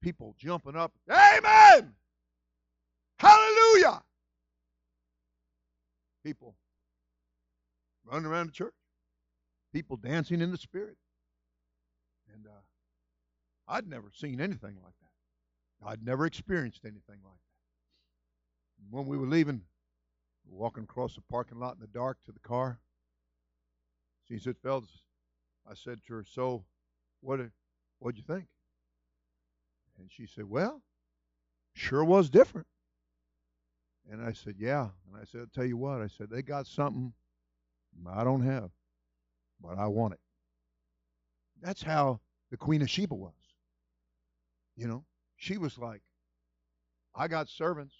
people 0.05 0.35
jumping 0.37 0.75
up, 0.75 0.93
Amen! 1.09 1.91
Hallelujah! 3.17 4.03
People 6.23 6.55
running 8.05 8.27
around 8.27 8.49
the 8.49 8.51
church, 8.51 8.75
people 9.73 9.97
dancing 9.97 10.41
in 10.41 10.51
the 10.51 10.57
Spirit. 10.57 10.97
And 12.31 12.45
uh, 12.45 12.61
I'd 13.67 13.87
never 13.87 14.11
seen 14.13 14.39
anything 14.39 14.77
like 14.83 14.93
that. 15.01 15.87
I'd 15.87 16.05
never 16.05 16.27
experienced 16.27 16.81
anything 16.85 17.21
like 17.23 17.33
that. 17.33 18.91
When 18.91 19.07
we 19.07 19.17
were 19.17 19.25
leaving, 19.25 19.61
walking 20.47 20.83
across 20.83 21.15
the 21.15 21.21
parking 21.31 21.57
lot 21.57 21.77
in 21.77 21.81
the 21.81 21.87
dark 21.87 22.19
to 22.25 22.31
the 22.31 22.47
car, 22.47 22.77
she 24.27 24.37
said, 24.37 24.55
Fellas, 24.61 25.01
I 25.67 25.73
said 25.73 26.01
to 26.05 26.13
her, 26.13 26.25
So, 26.31 26.63
what, 27.21 27.39
what'd 27.97 28.19
you 28.19 28.23
think? 28.23 28.45
And 29.99 30.09
she 30.11 30.25
said, 30.25 30.49
Well, 30.49 30.81
sure 31.73 32.03
was 32.03 32.29
different. 32.29 32.67
And 34.11 34.21
I 34.21 34.33
said, 34.33 34.55
Yeah. 34.57 34.89
And 35.07 35.21
I 35.21 35.25
said, 35.25 35.41
I'll 35.41 35.47
tell 35.53 35.65
you 35.65 35.77
what, 35.77 36.01
I 36.01 36.07
said, 36.07 36.29
they 36.29 36.41
got 36.41 36.67
something 36.67 37.13
I 38.07 38.23
don't 38.23 38.43
have, 38.43 38.69
but 39.61 39.77
I 39.77 39.87
want 39.87 40.13
it. 40.13 40.19
That's 41.61 41.81
how 41.81 42.19
the 42.51 42.57
Queen 42.57 42.81
of 42.81 42.89
Sheba 42.89 43.15
was. 43.15 43.33
You 44.75 44.87
know, 44.87 45.05
she 45.37 45.57
was 45.57 45.77
like, 45.77 46.01
I 47.15 47.27
got 47.27 47.47
servants. 47.47 47.95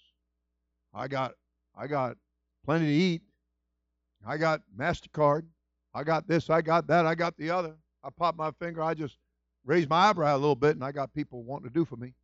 I 0.92 1.08
got 1.08 1.32
I 1.74 1.86
got 1.86 2.16
plenty 2.64 2.86
to 2.86 2.92
eat. 2.92 3.22
I 4.26 4.36
got 4.36 4.62
MasterCard. 4.76 5.46
I 5.94 6.04
got 6.04 6.28
this, 6.28 6.50
I 6.50 6.60
got 6.60 6.86
that, 6.88 7.06
I 7.06 7.14
got 7.14 7.36
the 7.38 7.48
other. 7.50 7.74
I 8.04 8.10
pop 8.10 8.36
my 8.36 8.50
finger, 8.52 8.82
I 8.82 8.92
just 8.92 9.16
raised 9.66 9.90
my 9.90 10.08
eyebrow 10.08 10.34
a 10.34 10.38
little 10.38 10.54
bit, 10.54 10.76
and 10.76 10.84
I 10.84 10.92
got 10.92 11.12
people 11.12 11.42
wanting 11.42 11.68
to 11.68 11.74
do 11.74 11.84
for 11.84 11.96
me. 11.96 12.14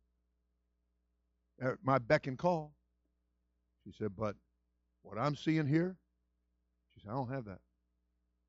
At 1.61 1.75
my 1.83 1.99
beck 1.99 2.25
and 2.27 2.37
call. 2.37 2.73
She 3.83 3.93
said, 3.97 4.15
but 4.17 4.35
what 5.03 5.17
I'm 5.19 5.35
seeing 5.35 5.67
here, 5.67 5.95
she 6.93 7.01
said, 7.01 7.11
I 7.11 7.15
don't 7.15 7.31
have 7.31 7.45
that. 7.45 7.59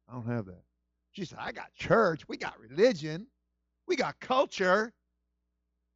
I 0.09 0.15
don't 0.15 0.27
have 0.27 0.47
that. 0.47 0.63
She 1.13 1.25
said, 1.25 1.39
I 1.41 1.53
got 1.53 1.75
church. 1.75 2.27
We 2.29 2.37
got 2.37 2.59
religion. 2.59 3.27
We 3.87 3.97
got 3.97 4.19
culture. 4.21 4.93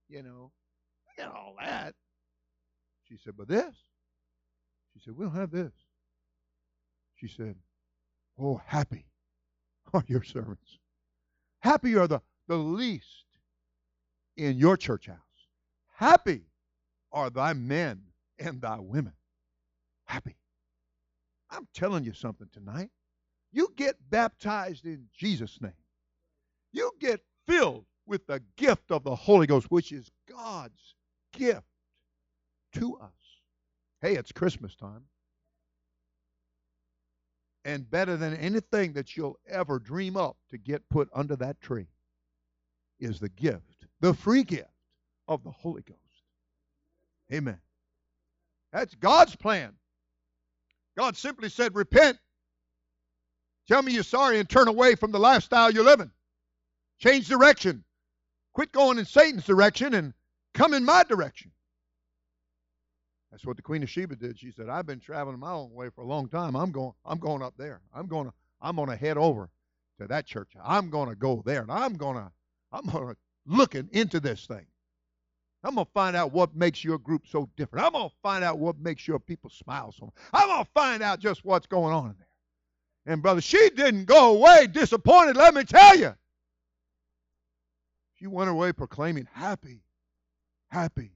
You 0.09 0.23
know, 0.23 0.51
we 1.07 1.23
got 1.23 1.35
all 1.35 1.55
that. 1.61 1.95
She 3.09 3.17
said, 3.23 3.35
but 3.37 3.49
this? 3.49 3.75
She 4.93 5.01
said, 5.05 5.17
we 5.17 5.25
don't 5.25 5.35
have 5.35 5.51
this. 5.51 5.73
She 7.17 7.29
said, 7.29 7.55
oh, 8.41 8.61
happy 8.65 9.07
are 9.93 10.05
your 10.09 10.23
servants. 10.23 10.79
Happy 11.61 11.97
are 11.97 12.07
the, 12.07 12.21
the 12.49 12.57
least 12.57 13.25
in 14.37 14.59
your 14.59 14.77
church 14.77 15.07
house. 15.07 15.19
Happy 15.95 16.43
are 17.13 17.31
thy 17.31 17.53
men 17.53 18.03
and 18.39 18.61
thy 18.61 18.79
women. 18.81 19.13
Happy. 20.07 20.37
I'm 21.51 21.69
telling 21.75 22.05
you 22.05 22.13
something 22.13 22.49
tonight. 22.53 22.91
You 23.53 23.69
get 23.77 23.97
baptized 24.11 24.87
in 24.87 25.07
Jesus' 25.17 25.61
name. 25.61 25.73
You 26.73 26.91
get 27.01 27.21
filled 27.47 27.87
with 28.07 28.27
the 28.27 28.43
gift 28.57 28.91
of 28.91 29.05
the 29.05 29.15
Holy 29.15 29.47
Ghost, 29.47 29.71
which 29.71 29.93
is 29.93 30.11
God's 30.29 30.95
gift 31.33 31.67
to 32.75 32.97
us. 32.97 33.11
Hey, 34.01 34.17
it's 34.17 34.33
Christmas 34.33 34.75
time. 34.75 35.05
And 37.65 37.91
better 37.91 38.17
than 38.17 38.35
anything 38.35 38.93
that 38.95 39.17
you'll 39.17 39.39
ever 39.47 39.79
dream 39.79 40.17
up 40.17 40.37
to 40.51 40.59
get 40.59 40.89
put 40.89 41.09
under 41.13 41.37
that 41.37 41.61
tree 41.61 41.89
is 43.01 43.21
the 43.21 43.29
gift, 43.31 43.87
the 44.01 44.15
free 44.15 44.43
gift 44.43 44.69
of 45.27 45.43
the 45.45 45.51
Holy 45.51 45.83
Ghost. 45.83 45.99
Amen. 47.33 47.59
That's 48.73 48.95
God's 48.95 49.37
plan. 49.37 49.73
God 50.97 51.17
simply 51.17 51.49
said, 51.49 51.75
Repent. 51.75 52.19
Tell 53.69 53.83
me 53.83 53.93
you're 53.93 54.03
sorry 54.03 54.39
and 54.41 54.49
turn 54.49 54.69
away 54.69 54.95
from 54.95 55.13
the 55.13 55.19
lifestyle 55.19 55.71
you're 55.71 55.85
living. 55.85 56.11
Change 56.99 57.29
direction. 57.29 57.85
Quit 58.55 58.73
going 58.73 58.99
in 58.99 59.05
Satan's 59.05 59.45
direction 59.45 59.95
and 59.95 60.15
come 60.55 60.73
in 60.75 60.85
my 60.85 61.05
direction. 61.05 61.51
That's 63.31 63.45
what 63.45 63.57
the 63.57 63.63
Queen 63.63 63.83
of 63.83 63.91
Sheba 63.91 64.17
did. 64.17 64.39
She 64.39 64.51
said, 64.51 64.69
I've 64.69 64.87
been 64.87 65.01
traveling 65.01 65.39
my 65.39 65.53
own 65.53 65.73
way 65.73 65.91
for 65.91 66.01
a 66.01 66.07
long 66.07 66.29
time. 66.29 66.57
I'm 66.57 66.73
going, 66.73 66.93
I'm 67.05 67.19
going 67.19 67.43
up 67.43 67.55
there. 67.59 67.83
I'm 67.95 68.07
going 68.07 68.27
to, 68.27 68.33
I'm 68.61 68.77
going 68.77 68.89
to 68.89 68.97
head 68.97 69.19
over 69.19 69.51
to 70.01 70.09
that 70.09 70.27
church. 70.27 70.53
I'm 70.65 70.89
going 70.89 71.11
to 71.11 71.15
go 71.15 71.43
there 71.45 71.63
and 71.63 71.71
I'm 71.71 71.95
going 71.95 72.17
to, 72.17 72.33
I'm 72.73 72.87
going 72.87 73.09
to 73.09 73.17
looking 73.47 73.89
into 73.93 74.21
this 74.21 74.47
thing. 74.47 74.67
I'm 75.65 75.75
going 75.75 75.87
to 75.87 75.93
find 75.93 76.15
out 76.15 76.33
what 76.33 76.55
makes 76.55 76.85
your 76.85 76.99
group 76.99 77.27
so 77.27 77.49
different. 77.57 77.85
I'm 77.85 77.93
going 77.93 78.09
to 78.09 78.15
find 78.23 78.45
out 78.45 78.59
what 78.59 78.79
makes 78.79 79.09
your 79.09 79.19
people 79.19 79.51
smile 79.51 79.93
so 79.93 80.07
much. 80.07 80.15
I'm 80.33 80.49
going 80.49 80.65
to 80.65 80.71
find 80.73 81.03
out 81.03 81.19
just 81.19 81.45
what's 81.45 81.67
going 81.67 81.93
on 81.93 82.11
in 82.11 82.17
there. 82.19 83.13
And, 83.13 83.23
brother, 83.23 83.41
she 83.41 83.71
didn't 83.71 84.05
go 84.05 84.37
away 84.37 84.67
disappointed, 84.67 85.37
let 85.37 85.55
me 85.55 85.65
tell 85.65 85.99
you. 85.99 86.15
She 88.17 88.27
went 88.27 88.51
away 88.51 88.73
proclaiming, 88.73 89.29
Happy, 89.33 89.81
happy 90.69 91.13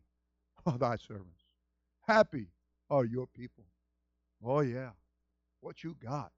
are 0.67 0.79
thy 0.79 0.97
servants. 0.97 1.45
Happy 2.07 2.47
are 2.91 3.05
your 3.05 3.27
people. 3.27 3.65
Oh, 4.45 4.61
yeah. 4.61 4.91
What 5.61 5.85
you 5.85 5.97
got 6.03 6.33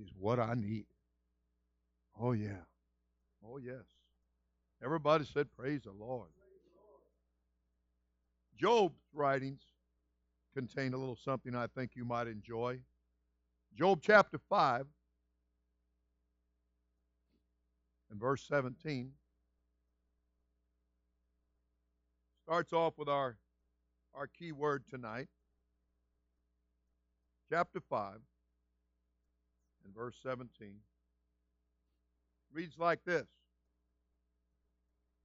is 0.00 0.08
what 0.18 0.40
I 0.40 0.54
need. 0.54 0.86
Oh, 2.20 2.32
yeah. 2.32 2.64
Oh, 3.44 3.58
yes. 3.58 3.84
Everybody 4.82 5.24
said, 5.24 5.48
Praise 5.56 5.82
the 5.82 5.92
Lord. 5.92 6.28
Job's 8.56 8.98
writings 9.12 9.60
contain 10.54 10.94
a 10.94 10.96
little 10.96 11.16
something 11.16 11.54
I 11.54 11.66
think 11.68 11.92
you 11.94 12.04
might 12.04 12.26
enjoy. 12.26 12.80
Job 13.76 14.00
chapter 14.02 14.38
5 14.48 14.86
and 18.10 18.20
verse 18.20 18.44
17 18.48 19.12
starts 22.44 22.72
off 22.72 22.94
with 22.96 23.08
our, 23.08 23.36
our 24.14 24.26
key 24.26 24.52
word 24.52 24.84
tonight. 24.90 25.28
Chapter 27.50 27.80
5 27.88 28.14
and 29.84 29.94
verse 29.94 30.16
17 30.22 30.48
reads 32.52 32.78
like 32.78 33.04
this 33.04 33.26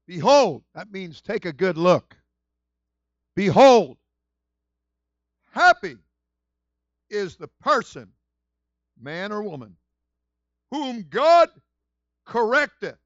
Behold, 0.07 0.63
that 0.75 0.91
means 0.91 1.21
take 1.21 1.45
a 1.45 1.53
good 1.53 1.77
look. 1.77 2.15
Behold, 3.35 3.97
happy 5.51 5.95
is 7.09 7.35
the 7.35 7.47
person, 7.61 8.09
man 8.99 9.31
or 9.31 9.43
woman, 9.43 9.75
whom 10.71 11.05
God 11.09 11.49
correcteth. 12.27 12.97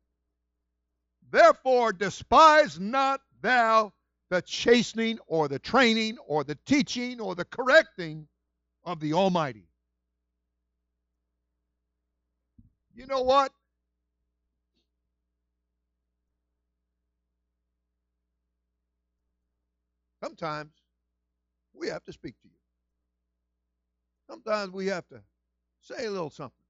Therefore, 1.29 1.93
despise 1.93 2.79
not 2.79 3.21
thou 3.41 3.93
the 4.29 4.41
chastening 4.41 5.19
or 5.27 5.47
the 5.47 5.60
training 5.60 6.17
or 6.25 6.43
the 6.43 6.57
teaching 6.65 7.19
or 7.19 7.36
the 7.36 7.45
correcting 7.45 8.27
of 8.83 8.99
the 8.99 9.13
Almighty. 9.13 9.67
You 12.93 13.05
know 13.05 13.21
what? 13.21 13.51
Sometimes 20.23 20.71
we 21.73 21.88
have 21.88 22.03
to 22.06 22.13
speak 22.13 22.39
to 22.41 22.47
you. 22.47 22.60
Sometimes 24.30 24.73
we 24.73 24.88
have 24.88 25.08
to 25.10 25.21
say 25.82 26.06
a 26.06 26.12
little 26.12 26.30
something. 26.30 26.63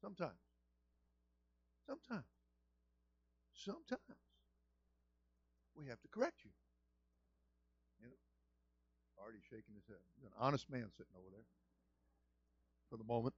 Sometimes. 0.00 0.38
Sometimes. 1.86 2.24
Sometimes 3.54 4.00
we 5.74 5.86
have 5.86 6.00
to 6.00 6.08
correct 6.08 6.36
you. 6.44 6.50
You 8.00 8.08
know, 8.08 8.14
already 9.22 9.38
shaking 9.42 9.74
his 9.74 9.86
head. 9.86 9.98
He's 10.16 10.24
an 10.24 10.32
honest 10.38 10.70
man 10.70 10.86
sitting 10.96 11.12
over 11.16 11.30
there 11.30 11.46
for 12.90 12.96
the 12.96 13.04
moment. 13.04 13.34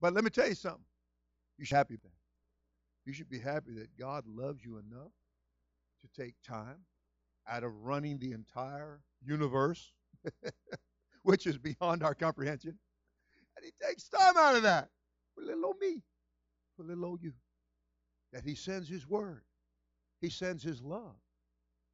But 0.00 0.12
let 0.12 0.24
me 0.24 0.30
tell 0.30 0.48
you 0.48 0.54
something. 0.54 0.84
You 1.58 1.64
should 1.64 1.88
be 1.88 1.94
happy. 1.94 2.23
You 3.06 3.12
should 3.12 3.28
be 3.28 3.38
happy 3.38 3.72
that 3.74 3.96
God 3.98 4.24
loves 4.26 4.64
you 4.64 4.78
enough 4.78 5.12
to 6.02 6.22
take 6.22 6.34
time 6.46 6.78
out 7.48 7.64
of 7.64 7.84
running 7.84 8.18
the 8.18 8.32
entire 8.32 9.00
universe, 9.22 9.92
which 11.22 11.46
is 11.46 11.58
beyond 11.58 12.02
our 12.02 12.14
comprehension. 12.14 12.78
And 13.56 13.64
He 13.64 13.72
takes 13.86 14.08
time 14.08 14.36
out 14.38 14.56
of 14.56 14.62
that 14.62 14.88
for 15.34 15.42
little 15.42 15.66
old 15.66 15.76
me, 15.80 16.02
for 16.76 16.84
little 16.84 17.04
old 17.04 17.22
you. 17.22 17.32
That 18.32 18.44
He 18.44 18.54
sends 18.54 18.88
His 18.88 19.06
word, 19.06 19.42
He 20.20 20.30
sends 20.30 20.62
His 20.62 20.82
love. 20.82 21.14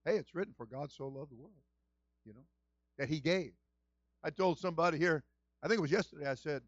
Hey, 0.05 0.17
it's 0.17 0.35
written, 0.35 0.55
for 0.57 0.65
God 0.67 0.91
so 0.91 1.09
loved 1.09 1.31
the 1.31 1.37
world, 1.37 1.53
you 2.25 2.33
know, 2.33 2.45
that 2.99 3.09
He 3.09 3.21
gave. 3.21 3.53
I 4.25 4.31
told 4.31 4.59
somebody 4.59 4.99
here, 4.99 5.25
I 5.63 5.69
think 5.69 5.79
it 5.79 5.83
was 5.83 5.91
yesterday, 5.91 6.27
I 6.27 6.35
said, 6.35 6.63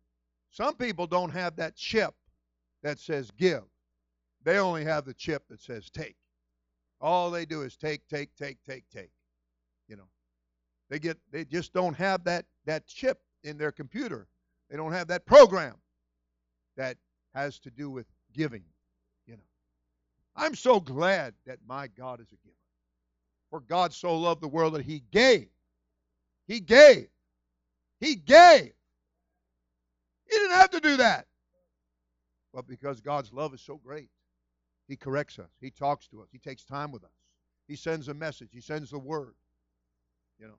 some 0.50 0.74
people 0.74 1.06
don't 1.06 1.30
have 1.30 1.56
that 1.56 1.76
chip 1.76 2.14
that 2.82 2.98
says 2.98 3.30
give. 3.30 3.62
They 4.44 4.58
only 4.58 4.84
have 4.84 5.04
the 5.04 5.14
chip 5.14 5.46
that 5.48 5.60
says 5.60 5.88
take. 5.90 6.16
All 7.00 7.30
they 7.30 7.44
do 7.44 7.62
is 7.62 7.76
take, 7.76 8.06
take, 8.08 8.34
take, 8.36 8.58
take, 8.64 8.84
take. 8.90 9.10
You 9.88 9.96
know, 9.96 10.08
they 10.88 10.98
get 10.98 11.18
they 11.30 11.44
just 11.44 11.72
don't 11.72 11.94
have 11.94 12.24
that 12.24 12.46
that 12.64 12.86
chip 12.86 13.20
in 13.44 13.58
their 13.58 13.72
computer. 13.72 14.26
They 14.70 14.76
don't 14.76 14.92
have 14.92 15.08
that 15.08 15.26
program 15.26 15.74
that 16.76 16.96
has 17.34 17.58
to 17.60 17.70
do 17.70 17.90
with 17.90 18.06
giving. 18.32 18.64
You 19.26 19.36
know, 19.36 19.42
I'm 20.36 20.54
so 20.54 20.80
glad 20.80 21.34
that 21.46 21.58
my 21.66 21.88
God 21.88 22.20
is 22.20 22.28
a 22.28 22.36
giver. 22.36 22.56
For 23.50 23.60
God 23.60 23.92
so 23.92 24.16
loved 24.16 24.40
the 24.40 24.48
world 24.48 24.74
that 24.74 24.84
He 24.84 25.02
gave. 25.10 25.48
He 26.46 26.60
gave. 26.60 27.08
He 28.00 28.14
gave. 28.14 28.72
He 30.28 30.36
didn't 30.36 30.56
have 30.56 30.70
to 30.70 30.80
do 30.80 30.96
that. 30.96 31.26
But 32.54 32.66
because 32.66 33.00
God's 33.00 33.32
love 33.32 33.54
is 33.54 33.60
so 33.60 33.76
great, 33.76 34.08
he 34.92 34.96
corrects 34.98 35.40
us. 35.40 35.50
He 35.60 35.72
talks 35.72 36.08
to 36.10 36.22
us. 36.22 36.28
He 36.32 36.38
takes 36.38 36.64
time 36.64 36.92
with 36.92 37.04
us. 37.04 37.10
He 37.68 37.76
sends 37.76 38.08
a 38.08 38.14
message. 38.14 38.50
He 38.52 38.62
sends 38.62 38.90
the 38.92 39.00
word. 39.00 39.34
You 40.38 40.48
know, 40.48 40.58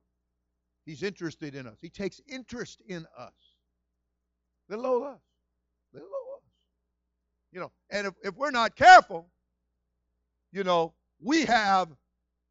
He's 0.85 1.03
interested 1.03 1.55
in 1.55 1.67
us. 1.67 1.77
He 1.81 1.89
takes 1.89 2.21
interest 2.27 2.81
in 2.87 3.05
us. 3.17 3.33
Little 4.69 4.87
old 4.87 5.03
us. 5.05 5.21
Little 5.93 6.09
old 6.09 6.37
us. 6.39 6.43
You 7.53 7.61
know, 7.61 7.71
and 7.91 8.07
if, 8.07 8.15
if 8.23 8.35
we're 8.37 8.51
not 8.51 8.75
careful, 8.75 9.29
you 10.53 10.63
know, 10.63 10.93
we 11.21 11.45
have 11.45 11.89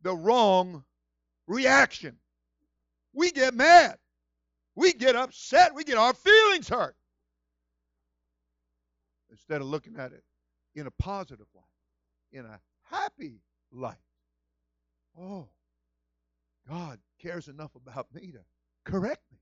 the 0.03 0.15
wrong 0.15 0.85
reaction. 1.49 2.17
We 3.15 3.33
get 3.33 3.55
mad. 3.55 3.97
We 4.77 4.95
get 4.95 5.17
upset. 5.17 5.75
We 5.75 5.85
get 5.85 5.99
our 5.99 6.15
feelings 6.15 6.69
hurt. 6.69 6.97
instead 9.31 9.61
of 9.63 9.69
looking 9.69 9.97
at 9.99 10.13
it 10.13 10.25
in 10.77 10.87
a 10.89 10.93
positive 10.93 11.47
light, 11.55 11.65
in 12.33 12.45
a 12.45 12.61
happy 12.83 13.41
light. 13.71 13.97
Oh, 15.19 15.49
God 16.69 16.99
cares 17.21 17.49
enough 17.49 17.75
about 17.75 18.07
me 18.15 18.33
to 18.33 18.41
correct 18.85 19.23
me. 19.31 19.39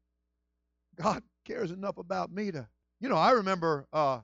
God 0.96 1.22
cares 1.46 1.70
enough 1.70 1.98
about 1.98 2.32
me 2.32 2.50
to, 2.50 2.66
you 3.00 3.08
know, 3.08 3.16
I 3.16 3.32
remember 3.32 3.86
uh, 3.92 4.20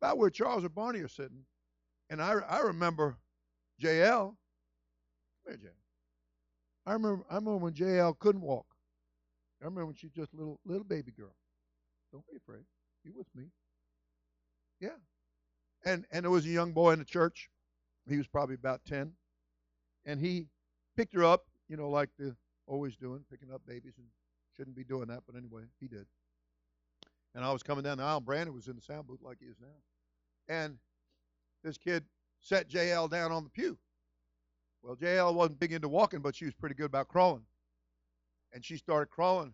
about 0.00 0.18
where 0.18 0.30
Charles 0.30 0.64
or 0.64 0.68
Barney 0.68 1.00
are 1.00 1.08
sitting, 1.08 1.44
and 2.10 2.22
I, 2.22 2.34
I 2.48 2.60
remember 2.60 3.18
JL. 3.82 4.34
Come 5.46 5.58
here, 5.60 5.70
JL. 5.70 5.70
I 6.86 6.92
remember, 6.94 7.24
I 7.30 7.34
remember 7.34 7.58
when 7.58 7.74
JL 7.74 8.18
couldn't 8.18 8.40
walk. 8.40 8.66
I 9.60 9.66
remember 9.66 9.86
when 9.86 9.94
she 9.94 10.06
was 10.06 10.14
just 10.14 10.32
a 10.32 10.36
little 10.36 10.60
little 10.64 10.84
baby 10.84 11.12
girl. 11.12 11.34
Don't 12.12 12.26
be 12.30 12.36
afraid. 12.36 12.64
You 13.04 13.12
with 13.16 13.26
me? 13.34 13.50
Yeah. 14.80 14.96
And 15.84 16.06
and 16.12 16.24
there 16.24 16.30
was 16.30 16.46
a 16.46 16.50
young 16.50 16.72
boy 16.72 16.92
in 16.92 16.98
the 16.98 17.04
church. 17.04 17.50
He 18.08 18.16
was 18.16 18.26
probably 18.26 18.54
about 18.54 18.84
ten, 18.84 19.12
and 20.04 20.20
he 20.20 20.46
picked 20.96 21.14
her 21.14 21.24
up, 21.24 21.46
you 21.68 21.76
know, 21.76 21.88
like 21.90 22.10
they're 22.18 22.36
always 22.66 22.96
doing, 22.96 23.24
picking 23.30 23.52
up 23.52 23.62
babies, 23.66 23.94
and 23.98 24.06
shouldn't 24.56 24.76
be 24.76 24.84
doing 24.84 25.08
that, 25.08 25.22
but 25.26 25.36
anyway, 25.36 25.62
he 25.80 25.88
did. 25.88 26.06
And 27.34 27.44
I 27.44 27.52
was 27.52 27.62
coming 27.62 27.84
down 27.84 27.98
the 27.98 28.04
aisle. 28.04 28.20
Brandon 28.20 28.54
was 28.54 28.68
in 28.68 28.76
the 28.76 28.82
sound 28.82 29.06
booth 29.06 29.22
like 29.22 29.38
he 29.40 29.46
is 29.46 29.56
now, 29.60 30.54
and 30.54 30.78
this 31.62 31.78
kid 31.78 32.04
set 32.40 32.68
JL 32.68 33.10
down 33.10 33.32
on 33.32 33.44
the 33.44 33.50
pew. 33.50 33.78
Well, 34.82 34.96
JL 34.96 35.34
wasn't 35.34 35.60
big 35.60 35.72
into 35.72 35.88
walking, 35.88 36.20
but 36.20 36.36
she 36.36 36.44
was 36.44 36.54
pretty 36.54 36.74
good 36.74 36.86
about 36.86 37.08
crawling. 37.08 37.42
And 38.52 38.64
she 38.64 38.76
started 38.76 39.10
crawling 39.10 39.52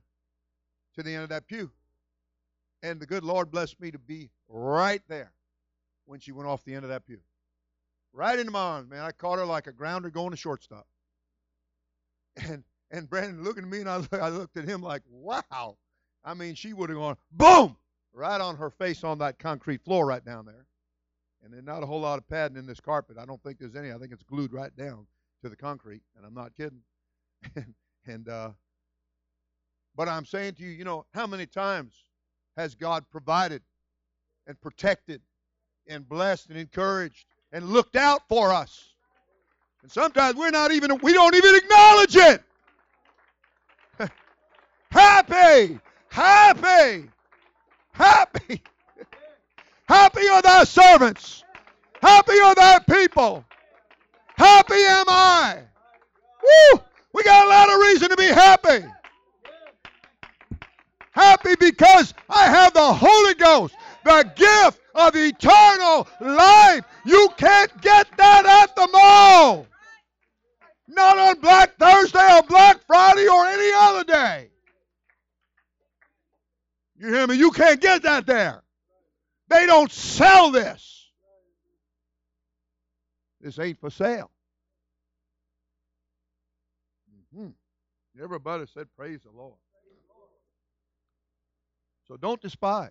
to 0.95 1.03
the 1.03 1.12
end 1.12 1.25
of 1.25 1.29
that 1.31 1.47
pew. 1.47 1.71
And 2.83 3.01
the 3.01 3.07
good 3.07 3.25
Lord 3.25 3.51
blessed 3.51 3.81
me 3.81 3.90
to 3.90 3.99
be 3.99 4.31
right 4.49 5.03
there 5.09 5.33
when 6.05 6.21
she 6.21 6.33
went 6.33 6.49
off 6.49 6.64
the 6.64 6.75
end 6.75 6.85
of 6.85 6.90
that 6.90 7.07
pew. 7.07 7.21
Right 8.14 8.38
into 8.38 8.53
my 8.53 8.61
arms, 8.61 8.88
man. 8.88 9.03
I 9.03 9.11
caught 9.11 9.38
her 9.38 9.44
like 9.44 9.66
a 9.66 9.72
grounder 9.72 10.09
going 10.09 10.31
to 10.31 10.37
shortstop. 10.37 10.87
And 12.48 12.62
and 12.92 13.11
Brandon 13.11 13.42
looking 13.42 13.64
at 13.64 13.68
me, 13.68 13.81
and 13.81 13.88
I, 13.88 14.03
I 14.12 14.29
looked 14.29 14.57
at 14.57 14.68
him 14.68 14.81
like, 14.81 15.03
wow. 15.11 15.77
I 16.24 16.33
mean, 16.33 16.55
she 16.55 16.72
would 16.72 16.90
have 16.90 16.98
gone 16.98 17.16
boom 17.33 17.77
right 18.12 18.40
on 18.40 18.57
her 18.57 18.70
face 18.70 19.03
on 19.03 19.18
that 19.18 19.38
concrete 19.38 19.85
floor 19.85 20.07
right 20.07 20.24
down 20.24 20.46
there. 20.46 20.66
And 21.42 21.53
there's 21.53 21.64
not 21.64 21.83
a 21.83 21.87
whole 21.87 22.00
lot 22.00 22.18
of 22.18 22.27
padding 22.29 22.57
in 22.57 22.66
this 22.66 22.81
carpet. 22.81 23.18
I 23.18 23.27
don't 23.27 23.42
think 23.42 23.59
there's 23.59 23.74
any. 23.74 23.90
I 23.92 23.98
think 23.98 24.12
it's 24.12 24.22
glued 24.22 24.53
right 24.53 24.74
down 24.77 25.07
to 25.42 25.48
the 25.48 25.57
concrete, 25.57 26.03
and 26.16 26.24
I'm 26.24 26.35
not 26.35 26.55
kidding. 26.55 26.81
and, 27.57 27.74
and 28.07 28.29
uh, 28.29 28.50
but 29.96 30.09
I'm 30.09 30.24
saying 30.24 30.55
to 30.55 30.62
you, 30.62 30.70
you 30.70 30.85
know, 30.85 31.05
how 31.12 31.27
many 31.27 31.46
times 31.46 31.94
has 32.57 32.77
God 32.77 33.05
provided 33.11 33.62
and 34.46 34.59
protected 34.61 35.20
and 35.88 36.09
blessed 36.09 36.50
and 36.50 36.59
encouraged 36.59 37.34
and 37.55 37.71
looked 37.71 37.97
out 37.97 38.21
for 38.29 38.53
us? 38.53 38.90
And 39.83 39.90
sometimes 39.90 40.37
we're 40.37 40.51
not 40.51 40.73
even, 40.73 40.99
we 41.03 41.14
don't 41.14 41.35
even 41.35 41.55
acknowledge 41.55 42.17
it. 42.17 42.43
happy, 44.90 45.79
happy, 46.11 47.09
happy. 47.93 48.62
Happy 49.87 50.27
are 50.29 50.40
thy 50.40 50.64
servants. 50.64 51.45
Happy 52.01 52.40
are 52.40 52.55
thy 52.55 52.79
people. 52.79 53.45
Happy 54.35 54.75
am 54.75 55.05
I. 55.09 55.59
Woo! 56.43 56.81
We 57.12 57.23
got 57.23 57.45
a 57.45 57.49
lot 57.51 57.69
of 57.69 57.81
reason 57.81 58.09
to 58.09 58.17
be 58.17 58.27
happy. 58.29 58.83
Happy 61.12 61.55
because 61.61 62.14
I 62.31 62.47
have 62.47 62.73
the 62.73 62.95
Holy 62.95 63.35
Ghost, 63.35 63.75
the 64.05 64.33
gift 64.35 64.81
of 64.95 65.15
eternal 65.17 66.09
life. 66.21 66.85
You 67.05 67.29
can't 67.37 67.81
get 67.81 68.07
that 68.17 68.47
at 68.47 68.77
the 68.77 68.89
mall. 68.93 69.67
Not 70.87 71.19
on 71.19 71.41
Black 71.41 71.77
Thursday 71.79 72.37
or 72.37 72.43
Black 72.43 72.81
Friday 72.87 73.27
or 73.27 73.47
any 73.47 73.73
other 73.75 74.05
day. 74.05 74.51
You 76.97 77.13
hear 77.13 77.27
me? 77.27 77.37
You 77.37 77.51
can't 77.51 77.81
get 77.81 78.03
that 78.03 78.27
there. 78.27 78.63
They 79.49 79.67
don't 79.67 79.91
sell 79.91 80.51
this. 80.51 81.11
This 83.41 83.59
ain't 83.59 83.79
for 83.81 83.91
sale. 83.91 84.31
Mm-hmm. 87.37 88.23
Everybody 88.23 88.65
said, 88.73 88.87
Praise 88.97 89.21
the 89.23 89.31
Lord. 89.31 89.59
So 92.07 92.17
don't 92.17 92.41
despise 92.41 92.91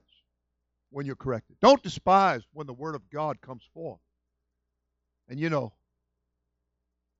when 0.93 1.05
you're 1.05 1.15
corrected. 1.15 1.57
Don't 1.61 1.81
despise 1.81 2.43
when 2.53 2.67
the 2.67 2.73
Word 2.73 2.95
of 2.95 3.09
God 3.09 3.41
comes 3.41 3.63
forth. 3.73 3.99
And 5.27 5.39
you 5.39 5.49
know, 5.49 5.73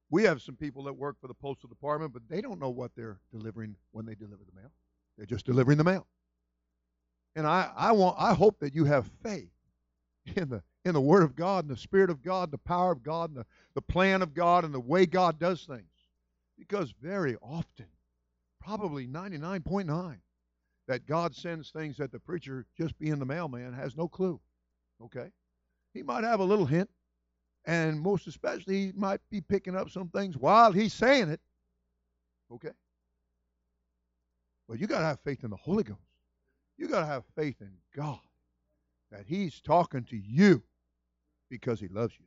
we 0.10 0.24
have 0.24 0.42
some 0.42 0.56
people 0.56 0.84
that 0.84 0.94
work 0.94 1.18
for 1.20 1.28
the 1.28 1.34
Postal 1.34 1.68
Department, 1.68 2.14
but 2.14 2.22
they 2.30 2.40
don't 2.40 2.60
know 2.60 2.70
what 2.70 2.92
they're 2.96 3.20
delivering 3.32 3.76
when 3.92 4.06
they 4.06 4.14
deliver 4.14 4.44
the 4.46 4.62
mail. 4.62 4.72
They're 5.18 5.26
just 5.26 5.46
delivering 5.46 5.78
the 5.78 5.84
mail. 5.84 6.06
And 7.36 7.48
I, 7.48 7.72
I 7.76 7.92
want 7.94 8.16
I 8.20 8.34
hope 8.34 8.60
that 8.60 8.76
you 8.76 8.86
have 8.86 9.10
faith 9.24 9.50
in 10.36 10.50
the 10.50 10.62
in 10.86 10.94
the 10.94 11.02
Word 11.02 11.24
of 11.24 11.36
God 11.36 11.66
and 11.66 11.76
the 11.76 11.80
Spirit 11.80 12.10
of 12.10 12.22
God, 12.22 12.52
the 12.52 12.58
power 12.60 12.92
of 12.92 13.04
God, 13.04 13.32
and 13.32 13.40
the, 13.40 13.46
the 13.74 13.82
plan 13.82 14.22
of 14.22 14.34
God 14.34 14.66
and 14.66 14.74
the 14.74 14.80
way 14.80 15.06
God 15.06 15.40
does 15.40 15.64
things. 15.64 15.90
Because 16.60 16.94
very 17.02 17.36
often, 17.42 17.88
probably 18.62 19.08
99.9, 19.08 20.18
that 20.88 21.06
God 21.06 21.36
sends 21.36 21.70
things 21.72 21.98
that 21.98 22.12
the 22.12 22.20
preacher, 22.20 22.66
just 22.78 22.98
being 23.00 23.20
the 23.20 23.26
mailman, 23.26 23.74
has 23.74 23.96
no 23.96 24.08
clue. 24.08 24.40
Okay? 25.02 25.32
He 25.94 26.04
might 26.04 26.24
have 26.24 26.40
a 26.40 26.46
little 26.46 26.66
hint, 26.66 26.90
and 27.66 28.00
most 28.00 28.28
especially, 28.28 28.88
he 28.88 28.92
might 28.96 29.22
be 29.30 29.42
picking 29.42 29.76
up 29.76 29.90
some 29.90 30.10
things 30.10 30.38
while 30.38 30.72
he's 30.72 30.94
saying 30.94 31.30
it. 31.30 31.40
Okay? 32.52 32.72
But 34.68 34.80
you 34.80 34.88
got 34.88 35.00
to 35.00 35.06
have 35.06 35.20
faith 35.22 35.44
in 35.44 35.50
the 35.50 35.58
Holy 35.58 35.84
Ghost. 35.84 36.00
You 36.78 36.88
got 36.88 37.02
to 37.02 37.06
have 37.06 37.24
faith 37.36 37.58
in 37.62 37.72
God 37.96 38.20
that 39.12 39.26
He's 39.28 39.62
talking 39.62 40.04
to 40.06 40.18
you 40.18 40.64
because 41.50 41.80
He 41.80 41.88
loves 41.88 42.14
you. 42.20 42.26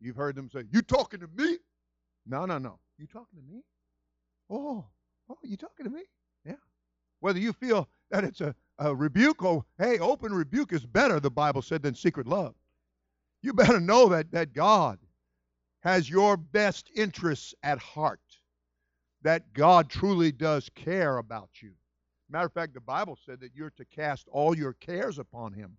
You've 0.00 0.16
heard 0.16 0.34
them 0.34 0.48
say, 0.50 0.64
You 0.70 0.82
talking 0.82 1.20
to 1.20 1.28
me? 1.36 1.58
No, 2.26 2.46
no, 2.46 2.58
no. 2.58 2.78
You 2.98 3.06
talking 3.06 3.38
to 3.38 3.54
me? 3.54 3.62
Oh, 4.50 4.84
oh, 5.28 5.38
you 5.42 5.56
talking 5.56 5.84
to 5.84 5.90
me? 5.90 6.02
Whether 7.22 7.38
you 7.38 7.52
feel 7.52 7.88
that 8.10 8.24
it's 8.24 8.40
a, 8.40 8.52
a 8.80 8.92
rebuke 8.92 9.44
or, 9.44 9.64
hey, 9.78 10.00
open 10.00 10.34
rebuke 10.34 10.72
is 10.72 10.84
better, 10.84 11.20
the 11.20 11.30
Bible 11.30 11.62
said, 11.62 11.80
than 11.80 11.94
secret 11.94 12.26
love. 12.26 12.56
You 13.42 13.52
better 13.52 13.78
know 13.78 14.08
that, 14.08 14.32
that 14.32 14.52
God 14.52 14.98
has 15.82 16.10
your 16.10 16.36
best 16.36 16.90
interests 16.96 17.54
at 17.62 17.78
heart, 17.78 18.18
that 19.22 19.52
God 19.54 19.88
truly 19.88 20.32
does 20.32 20.68
care 20.74 21.18
about 21.18 21.50
you. 21.60 21.70
Matter 22.28 22.46
of 22.46 22.52
fact, 22.52 22.74
the 22.74 22.80
Bible 22.80 23.16
said 23.24 23.38
that 23.38 23.54
you're 23.54 23.70
to 23.70 23.84
cast 23.84 24.26
all 24.32 24.56
your 24.56 24.72
cares 24.72 25.20
upon 25.20 25.52
Him 25.52 25.76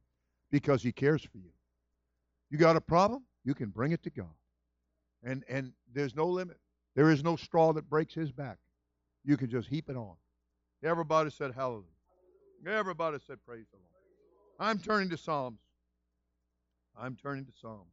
because 0.50 0.82
He 0.82 0.94
cares 0.94 1.26
for 1.26 1.40
you. 1.40 1.52
You 2.52 2.58
got 2.58 2.78
a 2.78 2.82
problem? 2.82 3.26
You 3.44 3.54
can 3.54 3.68
bring 3.68 3.92
it 3.92 4.02
to 4.04 4.10
God. 4.10 4.34
And, 5.26 5.44
and 5.50 5.74
there's 5.94 6.16
no 6.16 6.26
limit. 6.26 6.58
There 6.96 7.12
is 7.12 7.22
no 7.22 7.36
straw 7.36 7.74
that 7.74 7.90
breaks 7.90 8.14
His 8.14 8.32
back. 8.32 8.60
You 9.26 9.36
can 9.36 9.50
just 9.50 9.68
heap 9.68 9.90
it 9.90 9.98
on. 9.98 10.16
Everybody 10.84 11.30
said 11.30 11.54
hallelujah. 11.54 11.84
Everybody 12.68 13.18
said 13.26 13.38
praise 13.46 13.66
the 13.72 13.78
Lord. 13.78 13.90
I'm 14.60 14.80
turning 14.80 15.10
to 15.10 15.18
Psalms. 15.18 15.60
I'm 17.00 17.16
turning 17.16 17.46
to 17.46 17.52
Psalms. 17.62 17.90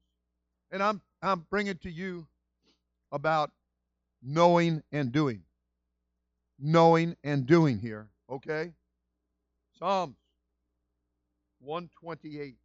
And 0.72 0.82
I'm, 0.82 1.00
I'm 1.22 1.46
bringing 1.50 1.76
to 1.78 1.90
you 1.90 2.26
about 3.12 3.50
knowing 4.22 4.82
and 4.92 5.12
doing. 5.12 5.42
Knowing 6.58 7.16
and 7.22 7.46
doing 7.46 7.78
here. 7.78 8.08
Okay? 8.28 8.72
Psalms 9.78 10.16
128. 11.60 12.56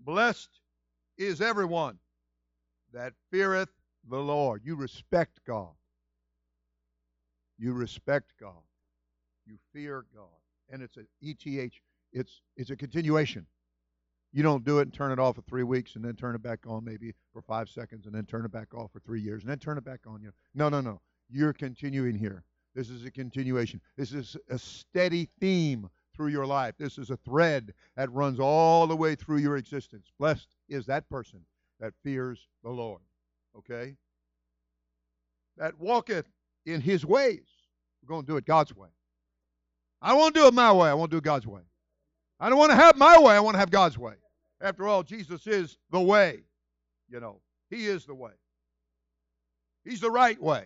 Blessed 0.00 0.48
is 1.18 1.40
everyone 1.40 1.98
that 2.92 3.12
feareth 3.30 3.70
the 4.08 4.18
Lord. 4.18 4.62
You 4.64 4.76
respect 4.76 5.40
God. 5.46 5.74
You 7.58 7.72
respect 7.72 8.32
God. 8.40 8.62
You 9.46 9.56
fear 9.72 10.04
God. 10.14 10.26
And 10.70 10.82
it's 10.82 10.96
a 10.96 11.02
ETH. 11.20 11.72
It's 12.12 12.40
it's 12.56 12.70
a 12.70 12.76
continuation. 12.76 13.46
You 14.32 14.42
don't 14.42 14.64
do 14.64 14.80
it 14.80 14.82
and 14.82 14.92
turn 14.92 15.12
it 15.12 15.20
off 15.20 15.36
for 15.36 15.42
three 15.42 15.62
weeks 15.62 15.94
and 15.94 16.04
then 16.04 16.14
turn 16.16 16.34
it 16.34 16.42
back 16.42 16.60
on 16.66 16.84
maybe 16.84 17.14
for 17.32 17.40
five 17.40 17.68
seconds 17.68 18.06
and 18.06 18.14
then 18.14 18.24
turn 18.24 18.44
it 18.44 18.50
back 18.50 18.74
off 18.74 18.90
for 18.92 18.98
three 19.00 19.20
years 19.20 19.42
and 19.42 19.50
then 19.50 19.58
turn 19.58 19.78
it 19.78 19.84
back 19.84 20.00
on. 20.06 20.20
You 20.20 20.32
know, 20.54 20.68
no, 20.68 20.80
no, 20.80 20.80
no. 20.80 21.00
You're 21.30 21.52
continuing 21.52 22.16
here. 22.16 22.42
This 22.74 22.90
is 22.90 23.04
a 23.04 23.10
continuation. 23.10 23.80
This 23.96 24.12
is 24.12 24.36
a 24.50 24.58
steady 24.58 25.28
theme 25.40 25.88
through 26.14 26.28
your 26.28 26.46
life. 26.46 26.74
This 26.78 26.98
is 26.98 27.10
a 27.10 27.16
thread 27.18 27.74
that 27.96 28.12
runs 28.12 28.40
all 28.40 28.86
the 28.86 28.96
way 28.96 29.14
through 29.14 29.38
your 29.38 29.56
existence. 29.56 30.12
Blessed 30.18 30.48
is 30.68 30.86
that 30.86 31.08
person 31.08 31.40
that 31.80 31.92
fears 32.02 32.48
the 32.62 32.70
Lord. 32.70 33.02
Okay? 33.58 33.96
That 35.56 35.78
walketh 35.78 36.26
in 36.66 36.80
His 36.80 37.04
ways. 37.04 37.46
We're 38.02 38.14
going 38.14 38.22
to 38.22 38.32
do 38.32 38.36
it 38.36 38.44
God's 38.44 38.74
way. 38.74 38.88
I 40.02 40.12
to 40.12 40.40
do 40.40 40.46
it 40.46 40.54
my 40.54 40.72
way. 40.72 40.90
I 40.90 40.94
won't 40.94 41.10
do 41.10 41.16
it 41.16 41.24
God's 41.24 41.46
way. 41.46 41.62
I 42.38 42.50
don't 42.50 42.58
want 42.58 42.72
to 42.72 42.76
have 42.76 42.96
my 42.96 43.18
way. 43.18 43.34
I 43.34 43.40
want 43.40 43.54
to 43.54 43.58
have 43.58 43.70
God's 43.70 43.96
way. 43.96 44.14
After 44.60 44.86
all, 44.86 45.02
Jesus 45.02 45.46
is 45.46 45.78
the 45.90 46.00
way. 46.00 46.40
You 47.08 47.20
know, 47.20 47.40
He 47.70 47.86
is 47.86 48.04
the 48.04 48.14
way. 48.14 48.32
He's 49.84 50.00
the 50.00 50.10
right 50.10 50.40
way. 50.40 50.64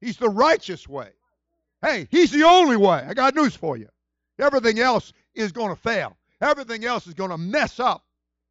He's 0.00 0.16
the 0.16 0.30
righteous 0.30 0.88
way. 0.88 1.10
Hey, 1.82 2.08
He's 2.10 2.30
the 2.30 2.44
only 2.44 2.76
way. 2.76 3.04
I 3.06 3.14
got 3.14 3.34
news 3.34 3.54
for 3.54 3.76
you. 3.76 3.88
Everything 4.40 4.78
else 4.78 5.12
is 5.34 5.52
going 5.52 5.74
to 5.74 5.80
fail. 5.80 6.16
Everything 6.40 6.84
else 6.84 7.06
is 7.06 7.14
going 7.14 7.30
to 7.30 7.38
mess 7.38 7.78
up. 7.78 8.04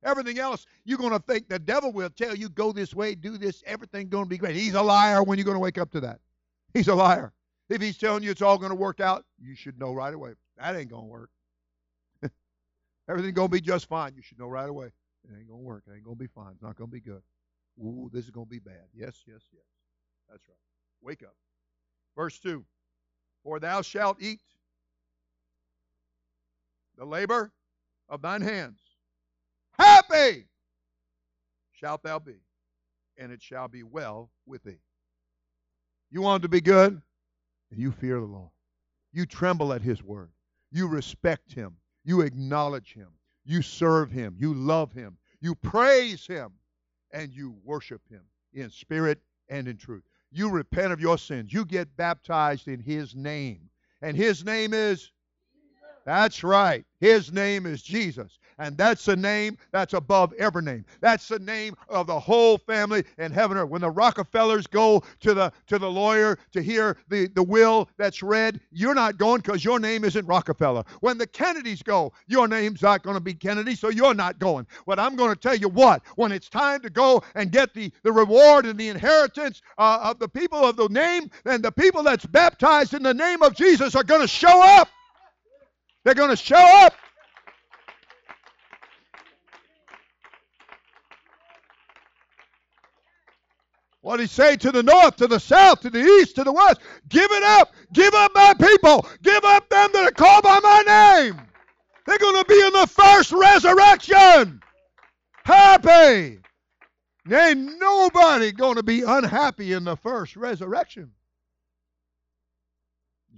Everything 0.03 0.39
else, 0.39 0.65
you're 0.85 0.97
going 0.97 1.11
to 1.11 1.19
think 1.19 1.49
the 1.49 1.59
devil 1.59 1.91
will 1.91 2.09
tell 2.09 2.33
you, 2.33 2.47
go 2.47 2.71
this 2.71 2.93
way, 2.93 3.15
do 3.15 3.37
this, 3.37 3.63
everything's 3.65 4.09
going 4.09 4.23
to 4.23 4.29
be 4.29 4.37
great. 4.37 4.55
He's 4.55 4.75
a 4.75 4.81
liar 4.81 5.23
when 5.23 5.37
you're 5.37 5.45
going 5.45 5.55
to 5.55 5.59
wake 5.59 5.77
up 5.77 5.91
to 5.91 5.99
that. 6.01 6.19
He's 6.73 6.87
a 6.87 6.95
liar. 6.95 7.33
If 7.67 7.81
he's 7.81 7.97
telling 7.97 8.23
you 8.23 8.31
it's 8.31 8.41
all 8.41 8.57
going 8.57 8.69
to 8.69 8.75
work 8.75 9.01
out, 9.01 9.25
you 9.37 9.55
should 9.55 9.77
know 9.77 9.93
right 9.93 10.13
away. 10.13 10.33
That 10.57 10.75
ain't 10.75 10.89
going 10.89 11.03
to 11.03 11.09
work. 11.09 11.29
Everything's 13.09 13.35
going 13.35 13.49
to 13.49 13.51
be 13.51 13.61
just 13.61 13.87
fine. 13.87 14.13
You 14.15 14.21
should 14.21 14.39
know 14.39 14.47
right 14.47 14.69
away. 14.69 14.87
It 15.25 15.37
ain't 15.37 15.49
going 15.49 15.59
to 15.59 15.65
work. 15.65 15.83
It 15.85 15.93
ain't 15.93 16.05
going 16.05 16.17
to 16.17 16.23
be 16.23 16.27
fine. 16.27 16.51
It's 16.53 16.61
not 16.61 16.77
going 16.77 16.89
to 16.89 16.93
be 16.93 17.01
good. 17.01 17.21
Ooh, 17.79 18.09
this 18.13 18.25
is 18.25 18.31
going 18.31 18.45
to 18.45 18.49
be 18.49 18.59
bad. 18.59 18.87
Yes, 18.93 19.23
yes, 19.27 19.41
yes. 19.51 19.63
That's 20.29 20.47
right. 20.47 20.57
Wake 21.01 21.23
up. 21.23 21.35
Verse 22.15 22.39
2 22.39 22.63
For 23.43 23.59
thou 23.59 23.81
shalt 23.81 24.17
eat 24.21 24.39
the 26.99 27.05
labor 27.05 27.51
of 28.09 28.21
thine 28.21 28.41
hands. 28.41 28.77
Happy 29.79 30.45
shalt 31.71 32.03
thou 32.03 32.19
be, 32.19 32.35
and 33.17 33.31
it 33.31 33.41
shall 33.41 33.69
be 33.69 33.83
well 33.83 34.29
with 34.45 34.61
thee. 34.63 34.81
You 36.11 36.21
want 36.21 36.43
to 36.43 36.49
be 36.49 36.59
good? 36.59 37.01
And 37.71 37.79
you 37.79 37.91
fear 37.91 38.19
the 38.19 38.25
Lord. 38.25 38.49
You 39.13 39.25
tremble 39.25 39.71
at 39.71 39.81
his 39.81 40.03
word. 40.03 40.31
You 40.71 40.87
respect 40.87 41.53
him. 41.53 41.77
You 42.03 42.21
acknowledge 42.21 42.93
him. 42.93 43.07
You 43.45 43.61
serve 43.61 44.11
him. 44.11 44.35
You 44.37 44.53
love 44.53 44.91
him. 44.91 45.17
You 45.39 45.55
praise 45.55 46.27
him. 46.27 46.51
And 47.11 47.31
you 47.31 47.55
worship 47.63 48.01
him 48.09 48.21
in 48.53 48.69
spirit 48.69 49.19
and 49.47 49.67
in 49.67 49.77
truth. 49.77 50.03
You 50.31 50.49
repent 50.49 50.93
of 50.93 50.99
your 50.99 51.17
sins. 51.17 51.53
You 51.53 51.65
get 51.65 51.95
baptized 51.95 52.67
in 52.67 52.79
his 52.79 53.15
name. 53.15 53.69
And 54.01 54.15
his 54.15 54.45
name 54.45 54.73
is 54.73 55.11
that's 56.05 56.43
right. 56.43 56.85
His 56.99 57.31
name 57.31 57.65
is 57.65 57.81
Jesus. 57.81 58.39
And 58.59 58.77
that's 58.77 59.05
the 59.05 59.15
name 59.15 59.57
that's 59.71 59.93
above 59.93 60.33
every 60.33 60.61
name. 60.61 60.85
That's 60.99 61.29
the 61.29 61.39
name 61.39 61.75
of 61.87 62.07
the 62.07 62.19
whole 62.19 62.57
family 62.57 63.05
in 63.17 63.31
heaven 63.31 63.57
or 63.57 63.65
When 63.65 63.81
the 63.81 63.89
Rockefellers 63.89 64.67
go 64.67 65.01
to 65.21 65.33
the 65.33 65.53
to 65.67 65.79
the 65.79 65.89
lawyer 65.89 66.37
to 66.51 66.61
hear 66.61 66.97
the, 67.07 67.27
the 67.27 67.43
will 67.43 67.89
that's 67.97 68.21
read, 68.21 68.59
you're 68.71 68.93
not 68.93 69.17
going 69.17 69.41
because 69.41 69.63
your 69.63 69.79
name 69.79 70.03
isn't 70.03 70.25
Rockefeller. 70.25 70.83
When 70.99 71.17
the 71.17 71.25
Kennedys 71.25 71.81
go, 71.81 72.11
your 72.27 72.49
name's 72.49 72.81
not 72.81 73.01
going 73.01 73.15
to 73.15 73.21
be 73.21 73.33
Kennedy, 73.33 73.75
so 73.75 73.87
you're 73.87 74.13
not 74.13 74.39
going. 74.39 74.67
But 74.85 74.99
I'm 74.99 75.15
going 75.15 75.33
to 75.33 75.39
tell 75.39 75.55
you 75.55 75.69
what, 75.69 76.01
when 76.17 76.33
it's 76.33 76.49
time 76.49 76.81
to 76.81 76.89
go 76.89 77.23
and 77.35 77.53
get 77.53 77.73
the, 77.73 77.91
the 78.03 78.11
reward 78.11 78.65
and 78.65 78.77
the 78.77 78.89
inheritance 78.89 79.61
uh, 79.77 79.99
of 80.03 80.19
the 80.19 80.27
people 80.27 80.59
of 80.59 80.75
the 80.75 80.89
name, 80.89 81.31
then 81.45 81.61
the 81.61 81.71
people 81.71 82.03
that's 82.03 82.25
baptized 82.25 82.93
in 82.93 83.03
the 83.03 83.13
name 83.13 83.41
of 83.41 83.55
Jesus 83.55 83.95
are 83.95 84.03
going 84.03 84.21
to 84.21 84.27
show 84.27 84.61
up. 84.61 84.89
They're 86.09 86.15
going 86.15 86.35
to 86.35 86.43
show 86.43 86.55
up. 86.55 86.95
What 94.01 94.17
did 94.17 94.23
he 94.23 94.27
say 94.29 94.55
to 94.55 94.71
the 94.71 94.81
north, 94.81 95.17
to 95.17 95.27
the 95.27 95.39
south, 95.39 95.81
to 95.81 95.91
the 95.91 96.03
east, 96.03 96.33
to 96.37 96.43
the 96.43 96.51
west? 96.51 96.79
Give 97.09 97.29
it 97.29 97.43
up. 97.43 97.75
Give 97.93 98.11
up 98.15 98.31
my 98.33 98.55
people. 98.55 99.07
Give 99.21 99.45
up 99.45 99.69
them 99.69 99.91
that 99.93 100.07
are 100.07 100.11
called 100.11 100.41
by 100.45 100.59
my 100.63 101.27
name. 101.27 101.39
They're 102.07 102.17
going 102.17 102.43
to 102.43 102.45
be 102.45 102.59
in 102.59 102.73
the 102.73 102.87
first 102.87 103.31
resurrection. 103.31 104.61
Happy. 105.43 106.39
Ain't 107.31 107.79
nobody 107.79 108.51
going 108.51 108.77
to 108.77 108.83
be 108.83 109.03
unhappy 109.03 109.73
in 109.73 109.83
the 109.83 109.95
first 109.95 110.35
resurrection. 110.35 111.11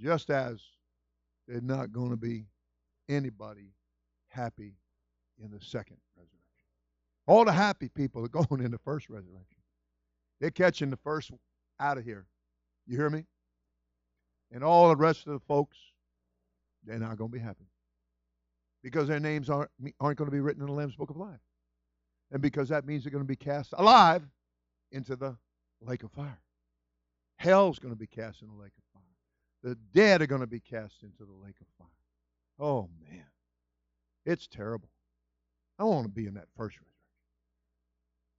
Just 0.02 0.30
as 0.30 0.62
they're 1.50 1.60
not 1.60 1.92
going 1.92 2.12
to 2.12 2.16
be 2.16 2.46
anybody 3.12 3.74
happy 4.30 4.76
in 5.44 5.52
the 5.52 5.60
second 5.60 5.98
resurrection. 6.16 6.38
All 7.28 7.46
the 7.46 7.52
happy 7.52 7.90
people 7.90 8.26
are 8.26 8.28
going 8.46 8.64
in 8.64 8.72
the 8.72 8.80
first 8.80 9.10
resurrection. 9.10 9.58
They're 10.40 10.52
catching 10.52 10.90
the 10.90 10.98
first 10.98 11.32
out 11.80 11.98
of 11.98 12.04
here. 12.04 12.26
You 12.88 12.98
hear 12.98 13.10
me? 13.10 13.26
And 14.52 14.64
all 14.64 14.90
the 14.90 14.96
rest 14.96 15.28
of 15.28 15.34
the 15.34 15.40
folks, 15.40 15.78
they're 16.84 17.00
not 17.00 17.18
going 17.18 17.32
to 17.32 17.38
be 17.38 17.44
happy. 17.44 17.66
Because 18.84 19.08
their 19.08 19.20
names 19.20 19.50
aren't, 19.50 19.70
aren't 20.00 20.18
going 20.18 20.30
to 20.30 20.36
be 20.36 20.40
written 20.40 20.62
in 20.62 20.68
the 20.68 20.74
Lamb's 20.74 20.96
Book 20.96 21.12
of 21.12 21.18
Life. 21.18 21.40
And 22.32 22.42
because 22.42 22.70
that 22.70 22.86
means 22.86 23.04
they're 23.04 23.12
going 23.12 23.24
to 23.24 23.28
be 23.28 23.36
cast 23.36 23.74
alive 23.78 24.24
into 24.92 25.16
the 25.16 25.38
lake 25.82 26.04
of 26.04 26.12
fire. 26.12 26.40
Hell's 27.38 27.80
going 27.80 27.94
to 27.94 28.00
be 28.00 28.08
cast 28.08 28.42
in 28.42 28.48
the 28.48 28.56
lake 28.56 28.72
of 28.78 28.84
fire. 28.94 29.04
The 29.64 29.78
dead 29.94 30.22
are 30.22 30.28
going 30.28 30.42
to 30.42 30.48
be 30.48 30.60
cast 30.60 31.04
into 31.04 31.20
the 31.20 31.46
lake 31.46 31.56
of 31.62 31.68
fire. 31.78 31.88
Oh, 32.62 32.88
man. 33.10 33.26
It's 34.24 34.46
terrible. 34.46 34.88
I 35.80 35.84
want 35.84 36.06
to 36.06 36.12
be 36.12 36.28
in 36.28 36.36
that 36.36 36.46
first 36.56 36.78
resurrection. 36.78 36.88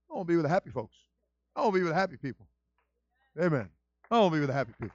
I 0.08 0.14
want 0.14 0.28
to 0.28 0.32
be 0.32 0.36
with 0.36 0.44
the 0.44 0.48
happy 0.48 0.70
folks. 0.70 0.96
I 1.56 1.62
want 1.62 1.74
to 1.74 1.80
be 1.80 1.82
with 1.82 1.92
the 1.92 1.98
happy 1.98 2.16
people. 2.16 2.46
Amen. 3.40 3.68
I 4.10 4.20
want 4.20 4.32
to 4.32 4.36
be 4.36 4.40
with 4.40 4.48
the 4.50 4.54
happy 4.54 4.72
people. 4.80 4.94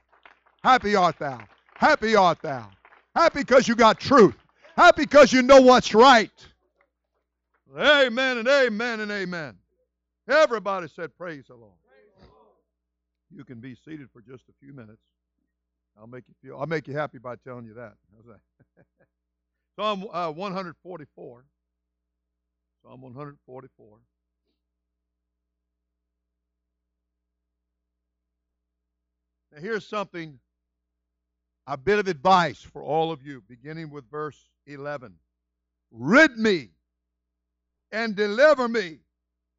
Happy 0.62 0.96
art 0.96 1.18
thou. 1.18 1.40
Happy 1.76 2.16
art 2.16 2.38
thou. 2.40 2.70
Happy 3.14 3.40
because 3.40 3.68
you 3.68 3.74
got 3.74 4.00
truth. 4.00 4.34
Happy 4.76 5.02
because 5.02 5.32
you 5.32 5.42
know 5.42 5.60
what's 5.60 5.94
right. 5.94 6.30
Amen 7.76 8.38
and 8.38 8.48
amen 8.48 9.00
and 9.00 9.10
amen. 9.12 9.56
Everybody 10.26 10.88
said, 10.88 11.14
Praise 11.18 11.44
the 11.48 11.54
Lord. 11.54 11.72
You 13.30 13.44
can 13.44 13.60
be 13.60 13.76
seated 13.84 14.08
for 14.10 14.22
just 14.22 14.44
a 14.48 14.52
few 14.64 14.72
minutes. 14.72 15.02
I'll 15.98 16.06
make 16.06 16.24
you 16.28 16.34
feel. 16.42 16.58
I'll 16.58 16.66
make 16.66 16.88
you 16.88 16.96
happy 16.96 17.18
by 17.18 17.36
telling 17.36 17.66
you 17.66 17.74
that. 17.74 17.94
Psalm 19.78 20.08
uh, 20.12 20.32
144. 20.32 21.44
Psalm 22.82 23.00
144. 23.00 23.98
Now, 29.52 29.60
here's 29.60 29.86
something, 29.86 30.40
a 31.68 31.76
bit 31.76 32.00
of 32.00 32.08
advice 32.08 32.60
for 32.60 32.82
all 32.82 33.12
of 33.12 33.22
you, 33.22 33.40
beginning 33.48 33.90
with 33.90 34.10
verse 34.10 34.50
11. 34.66 35.14
Rid 35.92 36.36
me 36.36 36.70
and 37.92 38.16
deliver 38.16 38.66
me 38.66 38.98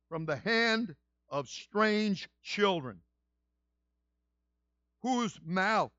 from 0.10 0.26
the 0.26 0.36
hand 0.36 0.96
of 1.30 1.48
strange 1.48 2.28
children, 2.44 3.00
whose 5.02 5.40
mouth 5.46 5.94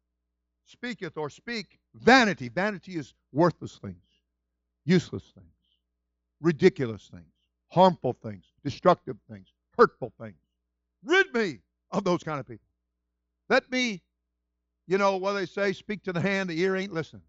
speaketh 0.66 1.16
or 1.16 1.30
speak 1.30 1.78
vanity. 1.94 2.50
Vanity 2.50 2.96
is 2.96 3.14
worthless 3.32 3.78
things 3.78 4.09
useless 4.84 5.24
things, 5.34 5.46
ridiculous 6.40 7.08
things, 7.12 7.32
harmful 7.68 8.16
things, 8.22 8.44
destructive 8.64 9.16
things, 9.30 9.48
hurtful 9.76 10.12
things. 10.20 10.36
Rid 11.04 11.32
me 11.34 11.58
of 11.92 12.04
those 12.04 12.22
kind 12.22 12.40
of 12.40 12.46
people. 12.46 12.66
Let 13.48 13.70
me, 13.70 14.02
you 14.86 14.98
know, 14.98 15.16
what 15.16 15.32
they 15.32 15.46
say, 15.46 15.72
speak 15.72 16.02
to 16.04 16.12
the 16.12 16.20
hand, 16.20 16.50
the 16.50 16.60
ear 16.60 16.76
ain't 16.76 16.92
listening. 16.92 17.22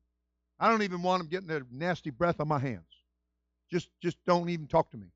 I 0.59 0.69
don't 0.69 0.83
even 0.83 1.01
want 1.01 1.21
them 1.21 1.29
getting 1.29 1.47
their 1.47 1.65
nasty 1.71 2.11
breath 2.11 2.39
on 2.39 2.47
my 2.47 2.59
hands. 2.59 2.85
Just, 3.71 3.89
just 4.01 4.17
don't 4.27 4.49
even 4.49 4.67
talk 4.67 4.91
to 4.91 4.97
me. 4.97 5.07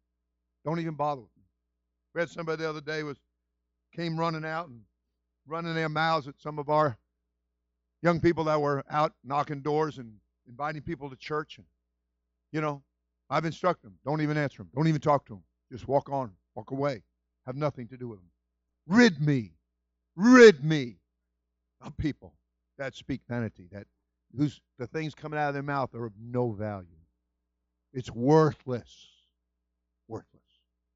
Don't 0.63 0.79
even 0.79 0.95
bother 0.95 1.21
with 1.21 1.29
me. 1.37 1.43
We 2.13 2.21
had 2.21 2.29
somebody 2.29 2.63
the 2.63 2.69
other 2.69 2.81
day 2.81 3.03
was 3.03 3.17
came 3.95 4.19
running 4.19 4.45
out 4.45 4.67
and 4.67 4.81
running 5.47 5.75
their 5.75 5.89
mouths 5.89 6.27
at 6.27 6.35
some 6.39 6.57
of 6.59 6.69
our 6.69 6.97
young 8.01 8.19
people 8.19 8.43
that 8.45 8.59
were 8.59 8.83
out 8.89 9.13
knocking 9.23 9.61
doors 9.61 9.97
and 9.97 10.13
inviting 10.47 10.81
people 10.81 11.09
to 11.09 11.15
church. 11.15 11.57
And 11.57 11.65
you 12.55 12.61
know, 12.61 12.81
I've 13.29 13.43
instructed 13.43 13.87
them. 13.87 13.97
Don't 14.05 14.21
even 14.21 14.37
answer 14.37 14.59
them. 14.59 14.69
Don't 14.73 14.87
even 14.87 15.01
talk 15.01 15.25
to 15.25 15.33
them. 15.33 15.43
Just 15.69 15.89
walk 15.89 16.09
on, 16.09 16.31
walk 16.55 16.71
away. 16.71 17.03
Have 17.45 17.57
nothing 17.57 17.85
to 17.89 17.97
do 17.97 18.07
with 18.07 18.19
them. 18.19 18.29
Rid 18.87 19.21
me, 19.21 19.51
rid 20.15 20.63
me 20.63 20.95
of 21.81 21.97
people 21.97 22.33
that 22.77 22.95
speak 22.95 23.19
vanity, 23.27 23.67
that 23.73 23.87
whose 24.37 24.61
the 24.79 24.87
things 24.87 25.13
coming 25.13 25.37
out 25.37 25.49
of 25.49 25.53
their 25.53 25.63
mouth 25.63 25.93
are 25.95 26.05
of 26.05 26.13
no 26.17 26.51
value. 26.51 26.87
It's 27.91 28.09
worthless. 28.09 29.09
Worthless. 30.07 30.43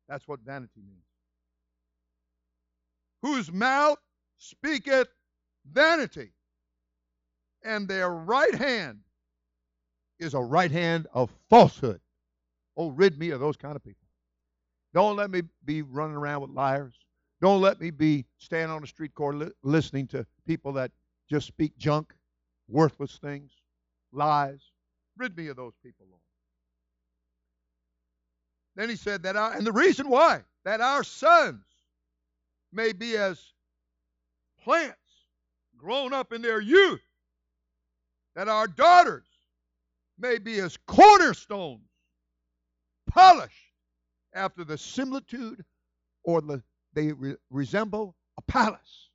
That's 0.07 0.29
what 0.29 0.39
vanity 0.39 0.81
means. 0.87 1.03
Whose 3.21 3.51
mouth 3.51 3.97
speaketh 4.37 5.09
vanity, 5.69 6.31
and 7.65 7.85
their 7.85 8.09
right 8.09 8.55
hand 8.55 8.99
is 10.19 10.33
a 10.33 10.39
right 10.39 10.71
hand 10.71 11.07
of 11.13 11.31
falsehood. 11.49 11.99
Oh, 12.77 12.89
rid 12.89 13.17
me 13.17 13.31
of 13.31 13.39
those 13.39 13.57
kind 13.57 13.75
of 13.75 13.83
people. 13.83 14.07
Don't 14.93 15.15
let 15.15 15.29
me 15.31 15.43
be 15.65 15.81
running 15.81 16.15
around 16.15 16.41
with 16.41 16.51
liars. 16.51 16.93
Don't 17.41 17.61
let 17.61 17.79
me 17.79 17.89
be 17.89 18.25
standing 18.37 18.71
on 18.71 18.81
the 18.81 18.87
street 18.87 19.13
corner 19.13 19.45
li- 19.45 19.51
listening 19.63 20.07
to 20.07 20.25
people 20.45 20.73
that 20.73 20.91
just 21.29 21.47
speak 21.47 21.77
junk, 21.77 22.13
worthless 22.67 23.17
things, 23.17 23.51
lies. 24.11 24.59
Rid 25.17 25.37
me 25.37 25.47
of 25.47 25.55
those 25.55 25.73
people, 25.83 26.05
Lord. 26.09 26.21
Then 28.75 28.89
he 28.89 28.95
said 28.95 29.23
that 29.23 29.35
our, 29.35 29.53
and 29.53 29.65
the 29.65 29.71
reason 29.71 30.09
why, 30.09 30.41
that 30.65 30.81
our 30.81 31.03
sons 31.03 31.63
may 32.71 32.93
be 32.93 33.15
as 33.17 33.41
plants 34.63 34.95
grown 35.77 36.13
up 36.13 36.33
in 36.33 36.41
their 36.41 36.59
youth, 36.59 37.01
that 38.35 38.47
our 38.47 38.67
daughters 38.67 39.25
may 40.19 40.37
be 40.37 40.59
as 40.59 40.77
cornerstones, 40.85 41.81
polished 43.07 43.73
after 44.33 44.63
the 44.63 44.77
similitude 44.77 45.63
or 46.23 46.41
the, 46.41 46.61
they 46.93 47.11
re- 47.11 47.35
resemble 47.49 48.15
a 48.37 48.41
palace. 48.41 49.09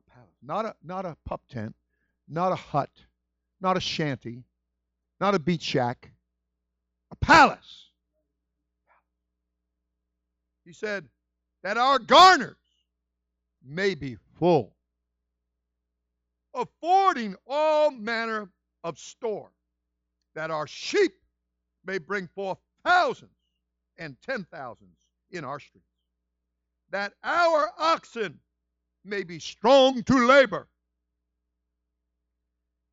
A 0.00 0.10
palace. 0.10 0.28
Not 0.42 0.64
a, 0.64 0.74
not 0.82 1.04
a 1.04 1.16
pup 1.24 1.42
tent, 1.50 1.74
not 2.28 2.52
a 2.52 2.56
hut, 2.56 2.90
not 3.60 3.76
a 3.76 3.80
shanty, 3.80 4.44
not 5.20 5.34
a 5.34 5.38
beach 5.38 5.62
shack, 5.62 6.10
a 7.10 7.16
palace. 7.16 7.88
He 10.64 10.72
said 10.72 11.08
that 11.62 11.76
our 11.76 11.98
garners 11.98 12.56
may 13.62 13.94
be 13.94 14.16
full, 14.38 14.74
affording 16.54 17.34
all 17.46 17.90
manner 17.90 18.48
of 18.84 18.98
store, 18.98 19.50
that 20.34 20.50
our 20.50 20.66
sheep 20.66 21.12
may 21.84 21.98
bring 21.98 22.28
forth 22.28 22.58
thousands 22.84 23.30
and 23.98 24.16
ten 24.22 24.46
thousands 24.52 24.98
in 25.30 25.44
our 25.44 25.60
streets, 25.60 25.86
that 26.90 27.12
our 27.22 27.70
oxen 27.78 28.38
may 29.04 29.22
be 29.22 29.38
strong 29.38 30.02
to 30.02 30.26
labor, 30.26 30.68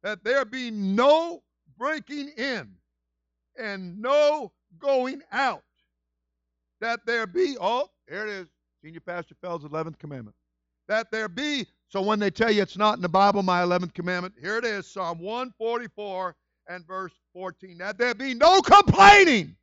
that 0.03 0.23
there 0.23 0.45
be 0.45 0.71
no 0.71 1.43
breaking 1.77 2.29
in 2.37 2.69
and 3.57 3.99
no 4.01 4.51
going 4.79 5.21
out, 5.31 5.63
that 6.79 6.99
there 7.05 7.27
be, 7.27 7.57
oh, 7.59 7.89
here 8.07 8.23
it 8.23 8.29
is, 8.29 8.47
Senior 8.83 8.99
Pastor 8.99 9.35
Feld's 9.41 9.65
11th 9.65 9.97
commandment, 9.97 10.35
that 10.87 11.11
there 11.11 11.27
be, 11.27 11.65
so 11.89 12.01
when 12.01 12.19
they 12.19 12.29
tell 12.29 12.51
you 12.51 12.61
it's 12.61 12.77
not 12.77 12.95
in 12.95 13.01
the 13.01 13.09
Bible, 13.09 13.41
my 13.43 13.61
11th 13.61 13.93
commandment, 13.93 14.35
here 14.39 14.57
it 14.57 14.65
is, 14.65 14.87
Psalm 14.87 15.19
144 15.19 16.35
and 16.67 16.85
verse 16.85 17.13
14, 17.33 17.77
that 17.79 17.97
there 17.97 18.13
be 18.13 18.33
no 18.33 18.61
complaining 18.61 19.55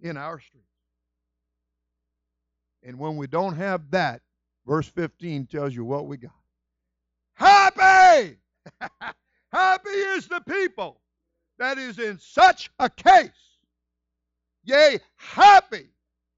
in 0.00 0.16
our 0.16 0.40
streets. 0.40 0.66
And 2.82 2.98
when 2.98 3.16
we 3.16 3.26
don't 3.26 3.56
have 3.56 3.90
that, 3.90 4.22
verse 4.66 4.88
15 4.88 5.46
tells 5.46 5.74
you 5.74 5.84
what 5.84 6.06
we 6.06 6.16
got. 6.16 6.32
Happy! 7.34 8.36
Happy 9.52 9.90
is 9.90 10.28
the 10.28 10.40
people 10.40 11.00
that 11.58 11.78
is 11.78 11.98
in 11.98 12.18
such 12.18 12.70
a 12.78 12.88
case. 12.88 13.30
Yea, 14.64 14.98
happy, 15.16 15.88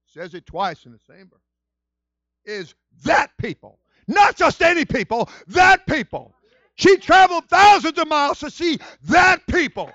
says 0.05 0.33
it 0.33 0.45
twice 0.45 0.85
in 0.85 0.91
the 0.91 0.99
same 0.99 1.29
verse, 1.29 1.39
is 2.45 2.73
that 3.03 3.31
people. 3.37 3.79
Not 4.07 4.35
just 4.35 4.61
any 4.61 4.85
people, 4.85 5.29
that 5.47 5.85
people. 5.87 6.35
She 6.75 6.97
traveled 6.97 7.45
thousands 7.49 7.97
of 7.97 8.07
miles 8.07 8.39
to 8.39 8.51
see 8.51 8.79
that 9.03 9.45
people. 9.47 9.91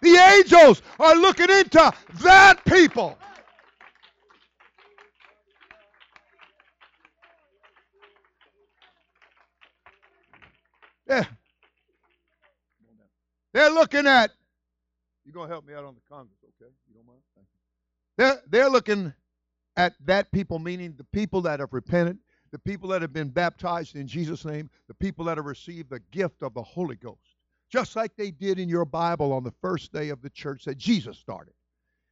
The 0.00 0.14
angels 0.14 0.82
are 0.98 1.16
looking 1.16 1.50
into 1.50 1.92
that 2.22 2.64
people. 2.64 3.18
Yeah. 11.08 11.24
They're 13.52 13.70
looking 13.70 14.06
at. 14.06 14.30
You're 15.24 15.32
gonna 15.32 15.48
help 15.48 15.66
me 15.66 15.74
out 15.74 15.84
on 15.84 15.94
the 15.94 16.00
Congress, 16.08 16.38
okay? 16.44 16.70
You 16.88 16.94
don't 16.94 17.06
mind? 17.06 17.20
Thank 17.34 17.46
you. 17.52 17.60
They're 18.16 18.42
they're 18.48 18.70
looking 18.70 19.12
at 19.76 19.94
that 20.06 20.30
people, 20.32 20.58
meaning 20.58 20.94
the 20.96 21.04
people 21.04 21.42
that 21.42 21.60
have 21.60 21.72
repented, 21.72 22.18
the 22.50 22.58
people 22.58 22.88
that 22.90 23.02
have 23.02 23.12
been 23.12 23.28
baptized 23.28 23.96
in 23.96 24.06
Jesus' 24.06 24.44
name, 24.44 24.70
the 24.86 24.94
people 24.94 25.24
that 25.26 25.36
have 25.36 25.46
received 25.46 25.90
the 25.90 26.00
gift 26.10 26.42
of 26.42 26.54
the 26.54 26.62
Holy 26.62 26.96
Ghost, 26.96 27.36
just 27.70 27.96
like 27.96 28.16
they 28.16 28.30
did 28.30 28.58
in 28.58 28.68
your 28.68 28.84
Bible 28.84 29.32
on 29.32 29.44
the 29.44 29.54
first 29.60 29.92
day 29.92 30.08
of 30.08 30.22
the 30.22 30.30
church 30.30 30.64
that 30.64 30.78
Jesus 30.78 31.18
started, 31.18 31.54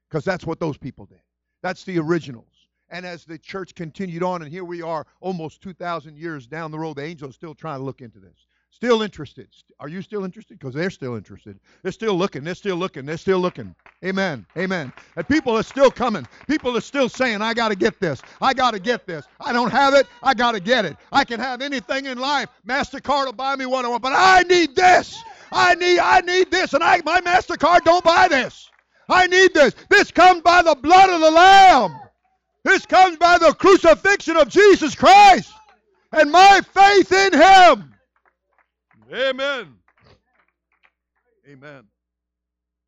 because 0.09 0.25
that's 0.25 0.47
what 0.47 0.61
those 0.61 0.77
people 0.77 1.07
did. 1.07 1.21
That's 1.63 1.85
the 1.85 1.99
originals. 1.99 2.47
And 2.89 3.05
as 3.05 3.25
the 3.25 3.39
church 3.39 3.75
continued 3.75 4.23
on, 4.23 4.43
and 4.43 4.51
here 4.51 4.65
we 4.65 4.81
are 4.83 5.07
almost 5.21 5.61
2,000 5.63 6.17
years 6.17 6.47
down 6.47 6.71
the 6.71 6.79
road, 6.79 6.97
the 6.97 7.05
angels 7.05 7.35
still 7.35 7.55
trying 7.55 7.81
to 7.81 7.85
look 7.85 8.01
into 8.01 8.21
this. 8.21 8.47
Still 8.77 9.01
interested. 9.01 9.49
Are 9.81 9.89
you 9.89 10.03
still 10.03 10.23
interested? 10.27 10.59
Because 10.59 10.75
they're 10.75 10.91
still 10.91 11.15
interested. 11.15 11.59
They're 11.83 11.93
still 11.93 12.13
looking. 12.13 12.45
They're 12.45 12.55
still 12.55 12.77
looking. 12.77 13.07
They're 13.07 13.17
still 13.17 13.41
looking. 13.41 13.75
Amen. 14.05 14.45
Amen. 14.55 14.93
And 15.17 15.27
people 15.27 15.57
are 15.57 15.63
still 15.63 15.91
coming. 15.91 16.29
People 16.47 16.77
are 16.77 16.83
still 16.83 17.09
saying, 17.09 17.41
I 17.41 17.55
got 17.55 17.71
to 17.71 17.75
get 17.75 17.99
this. 18.01 18.21
I 18.39 18.53
got 18.53 18.73
to 18.73 18.79
get 18.79 19.07
this. 19.07 19.25
I 19.41 19.55
don't 19.55 19.71
have 19.71 19.95
it. 19.95 20.07
I 20.23 20.35
got 20.35 20.53
to 20.53 20.61
get 20.61 20.85
it. 20.85 20.99
I 21.11 21.25
can 21.25 21.41
have 21.41 21.63
anything 21.63 22.05
in 22.05 22.19
life. 22.19 22.51
MasterCard 22.69 23.25
will 23.25 23.33
buy 23.33 23.57
me 23.57 23.65
what 23.65 23.87
I 23.87 23.89
want, 23.89 24.03
but 24.03 24.13
I 24.15 24.43
need 24.43 24.77
this. 24.77 25.17
I 25.51 25.75
need 25.77 25.99
I 25.99 26.21
need 26.21 26.51
this. 26.51 26.75
And 26.75 26.85
I 26.85 27.01
my 27.03 27.23
MasterCard 27.23 27.83
don't 27.85 28.05
buy 28.05 28.29
this. 28.29 28.71
I 29.09 29.27
need 29.27 29.55
this. 29.55 29.75
This 29.89 30.11
comes 30.11 30.43
by 30.43 30.61
the 30.61 30.75
blood 30.75 31.09
of 31.09 31.23
the 31.23 31.31
Lamb. 31.31 31.99
This 32.63 32.85
comes 32.85 33.17
by 33.17 33.39
the 33.39 33.55
crucifixion 33.55 34.37
of 34.37 34.51
Jesus 34.51 34.95
Christ 34.95 35.51
and 36.13 36.31
my 36.31 36.61
faith 36.75 37.11
in 37.11 37.33
Him. 37.33 37.95
Amen. 39.13 39.75
Amen. 41.49 41.85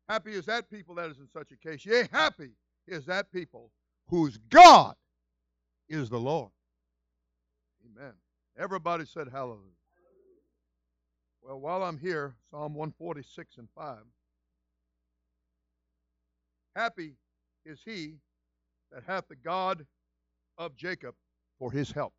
Happy 0.09 0.33
is 0.33 0.45
that 0.45 0.69
people 0.69 0.95
that 0.95 1.09
is 1.09 1.17
in 1.19 1.27
such 1.31 1.51
a 1.51 1.57
case. 1.57 1.85
Yea, 1.85 2.07
happy 2.11 2.51
is 2.87 3.05
that 3.05 3.31
people 3.31 3.71
whose 4.07 4.37
God 4.49 4.95
is 5.87 6.09
the 6.09 6.19
Lord. 6.19 6.51
Amen. 7.85 8.13
Everybody 8.57 9.05
said 9.05 9.29
hallelujah. 9.31 9.61
Well, 11.41 11.59
while 11.59 11.83
I'm 11.83 11.97
here, 11.97 12.35
Psalm 12.51 12.73
146 12.73 13.57
and 13.57 13.69
5. 13.75 13.97
Happy 16.75 17.15
is 17.65 17.79
he 17.85 18.15
that 18.91 19.03
hath 19.07 19.27
the 19.29 19.35
God 19.35 19.85
of 20.57 20.75
Jacob 20.75 21.15
for 21.57 21.71
his 21.71 21.91
help, 21.91 22.13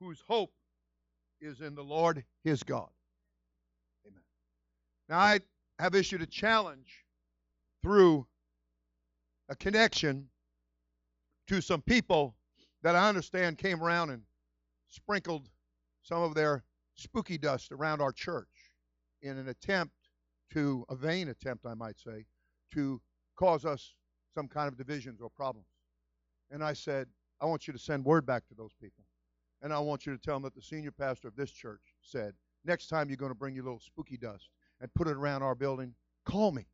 whose 0.00 0.22
hope 0.26 0.52
is 1.40 1.60
in 1.60 1.74
the 1.74 1.82
Lord 1.82 2.24
his 2.44 2.62
God. 2.62 2.88
Amen. 4.06 4.22
Now, 5.08 5.18
I 5.18 5.40
have 5.78 5.94
issued 5.94 6.22
a 6.22 6.26
challenge 6.26 7.04
through 7.82 8.26
a 9.48 9.56
connection 9.56 10.28
to 11.46 11.60
some 11.60 11.80
people 11.82 12.34
that 12.82 12.94
I 12.94 13.08
understand 13.08 13.58
came 13.58 13.82
around 13.82 14.10
and 14.10 14.22
sprinkled 14.88 15.48
some 16.02 16.22
of 16.22 16.34
their 16.34 16.64
spooky 16.94 17.38
dust 17.38 17.72
around 17.72 18.00
our 18.00 18.12
church 18.12 18.48
in 19.22 19.38
an 19.38 19.48
attempt 19.48 19.94
to, 20.52 20.84
a 20.88 20.96
vain 20.96 21.28
attempt, 21.28 21.66
I 21.66 21.74
might 21.74 21.98
say, 21.98 22.24
to 22.74 23.00
cause 23.36 23.64
us 23.64 23.94
some 24.34 24.48
kind 24.48 24.68
of 24.68 24.76
divisions 24.76 25.20
or 25.20 25.30
problems. 25.30 25.66
And 26.50 26.62
I 26.62 26.72
said, 26.72 27.06
I 27.40 27.46
want 27.46 27.66
you 27.66 27.72
to 27.72 27.78
send 27.78 28.04
word 28.04 28.26
back 28.26 28.46
to 28.48 28.54
those 28.54 28.72
people. 28.80 29.04
And 29.62 29.72
I 29.72 29.78
want 29.80 30.06
you 30.06 30.16
to 30.16 30.22
tell 30.22 30.36
them 30.36 30.44
that 30.44 30.54
the 30.54 30.62
senior 30.62 30.90
pastor 30.90 31.28
of 31.28 31.36
this 31.36 31.50
church 31.50 31.80
said, 32.00 32.34
next 32.64 32.88
time 32.88 33.08
you're 33.08 33.16
going 33.16 33.32
to 33.32 33.38
bring 33.38 33.54
your 33.54 33.64
little 33.64 33.80
spooky 33.80 34.16
dust 34.16 34.50
and 34.80 34.92
put 34.94 35.08
it 35.08 35.16
around 35.16 35.42
our 35.42 35.54
building, 35.54 35.94
call 36.24 36.52
me 36.52 36.66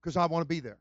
because 0.00 0.16
I 0.16 0.26
want 0.26 0.42
to 0.42 0.48
be 0.48 0.60
there. 0.60 0.78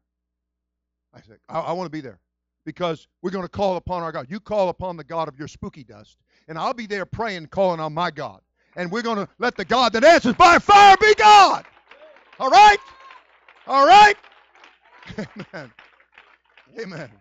I 1.13 1.21
said, 1.21 1.37
I, 1.47 1.59
I 1.59 1.71
want 1.73 1.85
to 1.85 1.91
be 1.91 2.01
there 2.01 2.19
because 2.65 3.07
we're 3.21 3.31
going 3.31 3.45
to 3.45 3.49
call 3.49 3.77
upon 3.77 4.03
our 4.03 4.11
God. 4.11 4.27
You 4.29 4.39
call 4.39 4.69
upon 4.69 4.97
the 4.97 5.03
God 5.03 5.27
of 5.27 5.37
your 5.37 5.47
spooky 5.47 5.83
dust, 5.83 6.17
and 6.47 6.57
I'll 6.57 6.73
be 6.73 6.87
there 6.87 7.05
praying, 7.05 7.47
calling 7.47 7.79
on 7.79 7.93
my 7.93 8.11
God. 8.11 8.41
And 8.75 8.91
we're 8.91 9.01
going 9.01 9.17
to 9.17 9.27
let 9.39 9.57
the 9.57 9.65
God 9.65 9.93
that 9.93 10.03
answers 10.03 10.33
by 10.33 10.57
fire 10.57 10.95
be 10.97 11.13
God. 11.15 11.65
All 12.39 12.49
right? 12.49 12.77
All 13.67 13.85
right? 13.85 14.15
Amen. 15.53 15.71
Amen. 16.79 17.11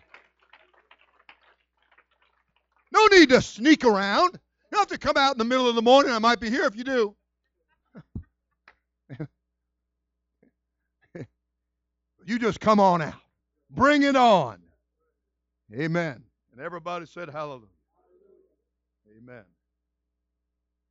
No 3.00 3.16
need 3.16 3.30
to 3.30 3.40
sneak 3.40 3.84
around. 3.84 4.34
You 4.34 4.40
don't 4.72 4.80
have 4.80 4.88
to 4.88 4.98
come 4.98 5.16
out 5.16 5.32
in 5.32 5.38
the 5.38 5.44
middle 5.44 5.68
of 5.68 5.74
the 5.74 5.82
morning. 5.82 6.12
I 6.12 6.18
might 6.18 6.38
be 6.38 6.50
here 6.50 6.64
if 6.64 6.76
you 6.76 6.84
do. 6.84 7.16
you 12.26 12.38
just 12.38 12.60
come 12.60 12.78
on 12.78 13.00
out. 13.00 13.14
Bring 13.70 14.02
it 14.02 14.16
on. 14.16 14.58
Amen. 15.74 16.22
And 16.52 16.60
everybody 16.60 17.06
said 17.06 17.30
hallelujah. 17.30 17.68
Amen. 19.16 19.44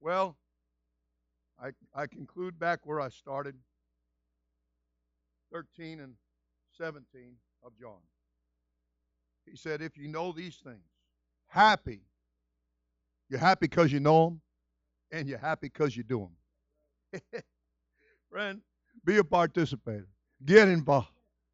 Well, 0.01 0.35
I, 1.61 1.69
I 1.93 2.07
conclude 2.07 2.57
back 2.57 2.79
where 2.85 2.99
I 3.01 3.09
started 3.09 3.53
13 5.53 5.99
and 5.99 6.15
17 6.75 7.35
of 7.63 7.77
John. 7.79 7.99
He 9.45 9.55
said, 9.55 9.81
If 9.81 9.97
you 9.97 10.07
know 10.07 10.31
these 10.31 10.55
things, 10.55 10.88
happy. 11.49 12.01
You're 13.29 13.39
happy 13.39 13.67
because 13.67 13.91
you 13.91 13.99
know 13.99 14.25
them? 14.25 14.41
and 15.11 15.27
you're 15.27 15.39
happy 15.39 15.67
because 15.67 15.95
you 15.95 16.03
do 16.03 16.29
them. 17.11 17.21
Friend, 18.31 18.61
be 19.05 19.17
a 19.17 19.23
participator. 19.23 20.07
Get 20.45 20.67
involved. 20.67 21.09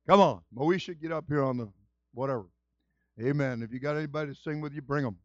Come 0.08 0.20
on. 0.20 0.42
Moesha, 0.56 1.00
get 1.00 1.12
up 1.12 1.26
here 1.28 1.44
on 1.44 1.58
the 1.58 1.70
whatever. 2.14 2.46
Amen. 3.22 3.64
If 3.64 3.72
you 3.72 3.80
got 3.80 3.96
anybody 3.96 4.34
to 4.34 4.40
sing 4.40 4.62
with 4.62 4.74
you, 4.74 4.82
bring 4.82 5.04
them. 5.04 5.18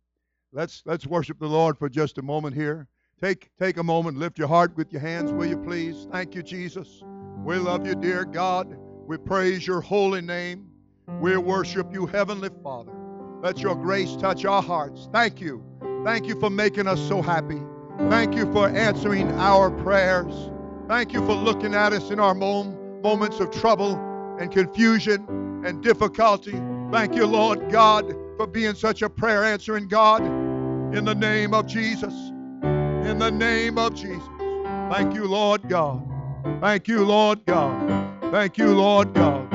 Let's 0.53 0.83
let's 0.87 1.07
worship 1.07 1.39
the 1.39 1.47
Lord 1.47 1.79
for 1.79 1.89
just 1.89 2.19
a 2.19 2.23
moment 2.23 2.55
here. 2.55 2.89
Take 3.21 3.51
take 3.59 3.77
a 3.77 3.83
moment, 3.83 4.17
lift 4.17 4.39
your 4.39 4.49
heart 4.49 4.77
with 4.77 4.93
your 4.93 5.01
hands, 5.01 5.33
will 5.33 5.47
you 5.47 5.59
please? 5.59 6.07
Thank 6.11 6.35
you, 6.35 6.43
Jesus. 6.43 7.03
We 7.45 7.57
love 7.57 7.87
you, 7.87 7.95
dear 7.95 8.25
God. 8.25 8.77
We 9.07 9.17
praise 9.19 9.67
your 9.67 9.81
holy 9.81 10.21
name. 10.21 10.71
We 11.21 11.37
worship 11.37 11.93
you, 11.93 12.07
Heavenly 12.07 12.51
Father. 12.63 13.00
Let 13.43 13.61
your 13.61 13.75
grace 13.75 14.17
touch 14.17 14.45
our 14.45 14.63
hearts. 14.63 15.09
Thank 15.13 15.41
you. 15.41 15.65
Thank 16.05 16.27
you 16.27 16.39
for 16.39 16.51
making 16.51 16.87
us 16.87 17.01
so 17.09 17.23
happy. 17.23 17.61
Thank 18.09 18.35
you 18.35 18.51
for 18.53 18.69
answering 18.69 19.31
our 19.33 19.71
prayers. 19.71 20.51
Thank 20.89 21.13
you 21.13 21.25
for 21.25 21.35
looking 21.35 21.75
at 21.75 21.93
us 21.93 22.11
in 22.11 22.21
our 22.21 22.35
mom- 22.35 22.77
moments 23.03 23.41
of 23.41 23.51
trouble 23.51 23.95
and 24.39 24.51
confusion 24.51 25.63
and 25.65 25.83
difficulty. 25.83 26.61
Thank 26.91 27.15
you, 27.15 27.27
Lord 27.27 27.71
God, 27.71 28.15
for 28.37 28.47
being 28.47 28.75
such 28.75 29.03
a 29.03 29.09
prayer 29.09 29.45
answering 29.45 29.89
God. 29.89 30.23
In 30.95 31.05
the 31.05 31.15
name 31.15 31.55
of 31.55 31.67
Jesus. 31.67 32.15
In 32.63 33.19
the 33.19 33.31
name 33.31 33.79
of 33.79 33.95
Jesus. 33.95 34.29
Thank 34.91 35.15
you, 35.15 35.27
Lord 35.27 35.69
God. 35.69 36.07
Thank 36.61 36.89
you, 36.89 37.05
Lord 37.05 37.45
God. 37.47 38.33
Thank 38.33 38.59
you, 38.59 38.75
Lord 38.75 39.15
God. 39.15 39.50